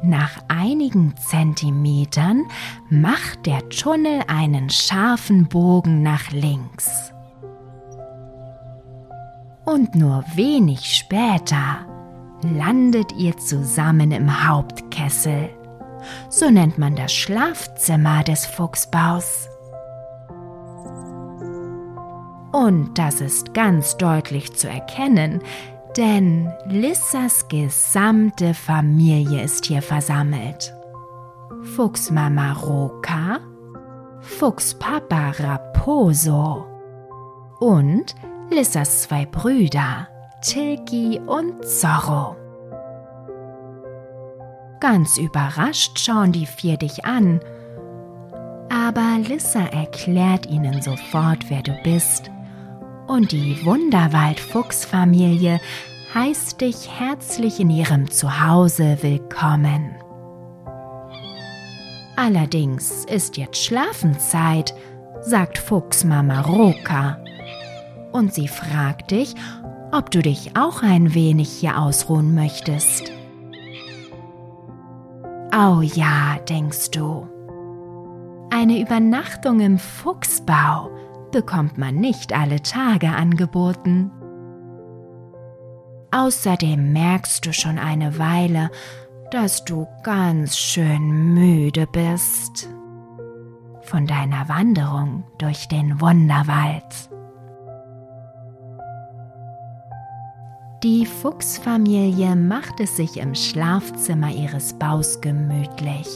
Nach 0.03 0.42
einigen 0.73 1.15
Zentimetern 1.19 2.47
macht 2.89 3.45
der 3.45 3.69
Tunnel 3.69 4.23
einen 4.27 4.71
scharfen 4.71 5.47
Bogen 5.47 6.03
nach 6.03 6.31
links. 6.31 7.13
Und 9.67 9.95
nur 9.95 10.25
wenig 10.35 10.97
später 10.97 11.87
landet 12.43 13.13
ihr 13.13 13.37
zusammen 13.37 14.13
im 14.13 14.49
Hauptkessel. 14.49 15.51
So 16.31 16.51
nennt 16.51 16.79
man 16.79 16.97
das 16.97 17.13
Schlafzimmer 17.13 18.25
des 18.25 18.47
Fuchsbaus. 18.47 19.49
Und 22.51 22.99
das 22.99 23.21
ist 23.21 23.53
ganz 23.53 23.99
deutlich 23.99 24.55
zu 24.55 24.69
erkennen, 24.69 25.43
denn 25.97 26.53
Lissas 26.67 27.49
gesamte 27.49 28.55
Familie 28.55 29.43
ist 29.43 29.67
hier 29.67 29.83
versammelt. 29.83 30.75
Fuchsmama 31.77 32.53
Roka, 32.53 33.41
Fuchspapa 34.21 35.33
Raposo 35.39 36.67
und 37.61 38.15
Lissas 38.51 39.03
zwei 39.03 39.27
Brüder, 39.27 40.09
Tilki 40.43 41.21
und 41.27 41.65
Zorro. 41.65 42.37
Ganz 44.81 45.19
überrascht 45.19 45.99
schauen 45.99 46.33
die 46.33 46.47
vier 46.47 46.77
dich 46.77 47.05
an, 47.05 47.41
aber 48.69 49.19
Lissa 49.29 49.67
erklärt 49.67 50.47
ihnen 50.47 50.83
sofort, 50.83 51.49
wer 51.49 51.63
du 51.63 51.73
bist 51.85 52.31
und 53.13 53.31
die 53.33 53.63
Wunderwald-Fuchsfamilie 53.67 55.61
heißt 56.15 56.63
dich 56.63 56.89
herzlich 56.99 57.61
in 57.61 57.69
ihrem 57.69 58.11
Zuhause 58.11 58.97
willkommen. 59.03 59.95
Allerdings 62.17 63.05
ist 63.05 63.37
jetzt 63.37 63.63
Schlafenszeit, 63.63 64.75
sagt 65.21 65.59
Fuchsmama 65.59 66.41
Roka. 66.41 67.19
Und 68.13 68.33
sie 68.33 68.49
fragt 68.49 69.11
dich, 69.11 69.35
ob 69.93 70.11
du 70.11 70.23
dich 70.23 70.57
auch 70.57 70.83
ein 70.83 71.13
wenig 71.13 71.51
hier 71.51 71.79
ausruhen 71.79 72.35
möchtest. 72.35 73.13
Oh 75.55 75.83
ja, 75.83 76.39
denkst 76.49 76.93
du. 76.93 77.29
Eine 78.51 78.81
Übernachtung 78.81 79.61
im 79.61 79.79
Fuchsbau 79.79 80.89
bekommt 81.33 81.79
man 81.79 81.97
nicht 81.97 82.33
alle 82.33 82.63
Tage 82.63 83.09
angeboten. 83.09 84.13
Außerdem 86.13 86.93
merkst 86.93 87.45
du 87.47 87.53
schon 87.53 87.79
eine 87.79 88.19
Weile, 88.19 88.71
dass 89.31 89.65
du 89.65 89.89
ganz 90.03 90.59
schön 90.59 91.35
müde 91.35 91.87
bist 91.91 92.69
von 93.83 94.07
deiner 94.07 94.49
Wanderung 94.49 95.25
durch 95.39 95.69
den 95.69 96.01
Wunderwald. 96.01 97.11
Die 100.83 101.07
Fuchsfamilie 101.07 102.35
macht 102.35 102.81
es 102.81 102.97
sich 102.97 103.17
im 103.17 103.35
Schlafzimmer 103.35 104.31
ihres 104.31 104.73
Baus 104.75 105.21
gemütlich. 105.21 106.09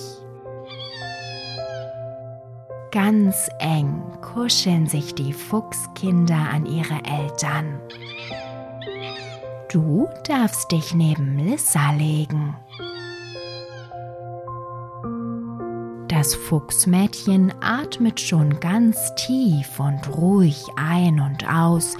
Ganz 2.96 3.50
eng 3.58 4.02
kuscheln 4.22 4.86
sich 4.86 5.14
die 5.14 5.34
Fuchskinder 5.34 6.48
an 6.50 6.64
ihre 6.64 7.04
Eltern. 7.04 7.78
Du 9.70 10.08
darfst 10.26 10.72
dich 10.72 10.94
neben 10.94 11.38
Lissa 11.38 11.92
legen. 11.92 12.56
Das 16.08 16.34
Fuchsmädchen 16.34 17.52
atmet 17.60 18.18
schon 18.18 18.60
ganz 18.60 19.14
tief 19.16 19.78
und 19.78 20.16
ruhig 20.16 20.64
ein 20.76 21.20
und 21.20 21.46
aus, 21.46 21.98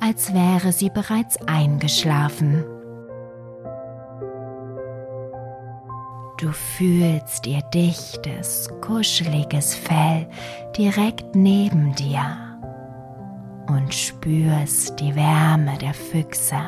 als 0.00 0.34
wäre 0.34 0.72
sie 0.72 0.90
bereits 0.90 1.38
eingeschlafen. 1.48 2.62
Du 6.38 6.52
fühlst 6.52 7.46
ihr 7.46 7.62
dichtes, 7.72 8.68
kuscheliges 8.82 9.74
Fell 9.74 10.28
direkt 10.76 11.34
neben 11.34 11.94
dir 11.94 12.20
und 13.68 13.94
spürst 13.94 15.00
die 15.00 15.14
Wärme 15.14 15.78
der 15.78 15.94
Füchse. 15.94 16.58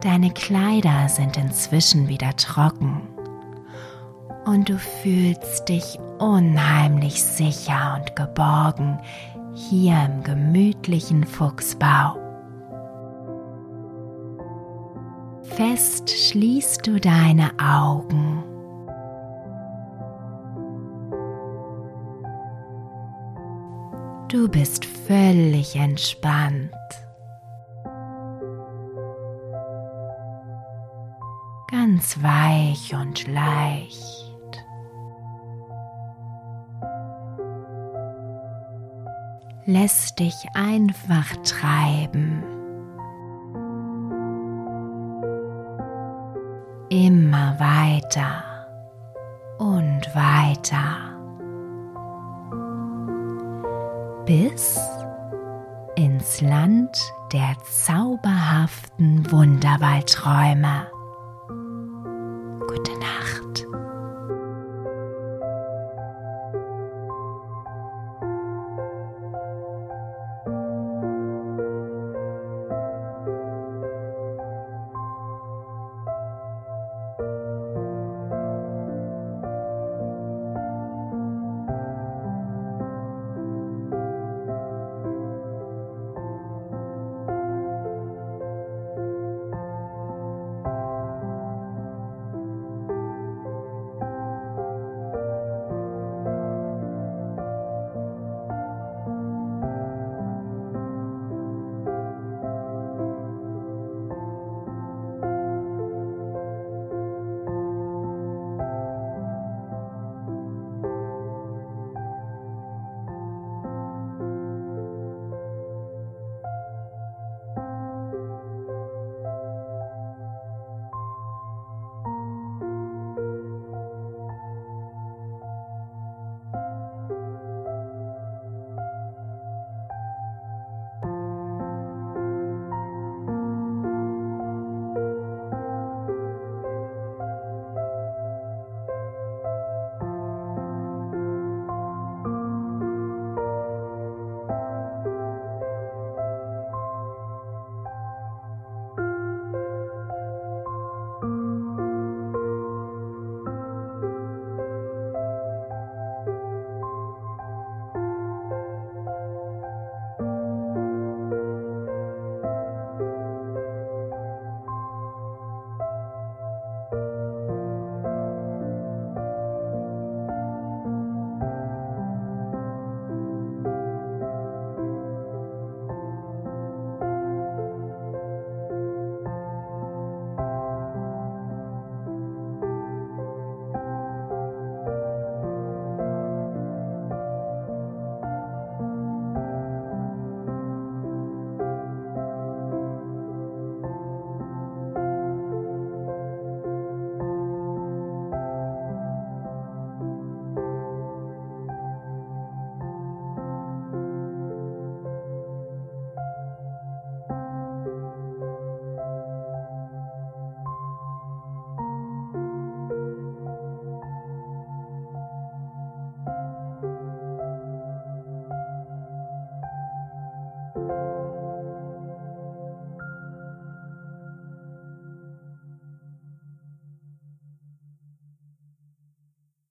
Deine 0.00 0.32
Kleider 0.32 1.08
sind 1.08 1.36
inzwischen 1.36 2.08
wieder 2.08 2.34
trocken 2.34 3.02
und 4.46 4.68
du 4.68 4.76
fühlst 4.76 5.68
dich 5.68 6.00
unheimlich 6.18 7.22
sicher 7.22 8.00
und 8.00 8.16
geborgen 8.16 8.98
hier 9.54 10.04
im 10.04 10.24
gemütlichen 10.24 11.24
Fuchsbau. 11.24 12.19
Fest 15.60 16.08
schließt 16.08 16.86
du 16.86 16.98
deine 16.98 17.50
Augen. 17.62 18.42
Du 24.28 24.48
bist 24.48 24.86
völlig 24.86 25.76
entspannt. 25.76 26.72
Ganz 31.70 32.22
weich 32.22 32.94
und 32.94 33.28
leicht. 33.28 34.64
Lässt 39.66 40.20
dich 40.20 40.46
einfach 40.54 41.36
treiben. 41.44 42.59
Immer 47.06 47.58
weiter 47.58 48.44
und 49.58 50.02
weiter, 50.14 51.16
bis 54.26 54.78
ins 55.96 56.42
Land 56.42 56.90
der 57.32 57.56
zauberhaften 57.64 59.30
Wunderwaldträume. 59.32 60.88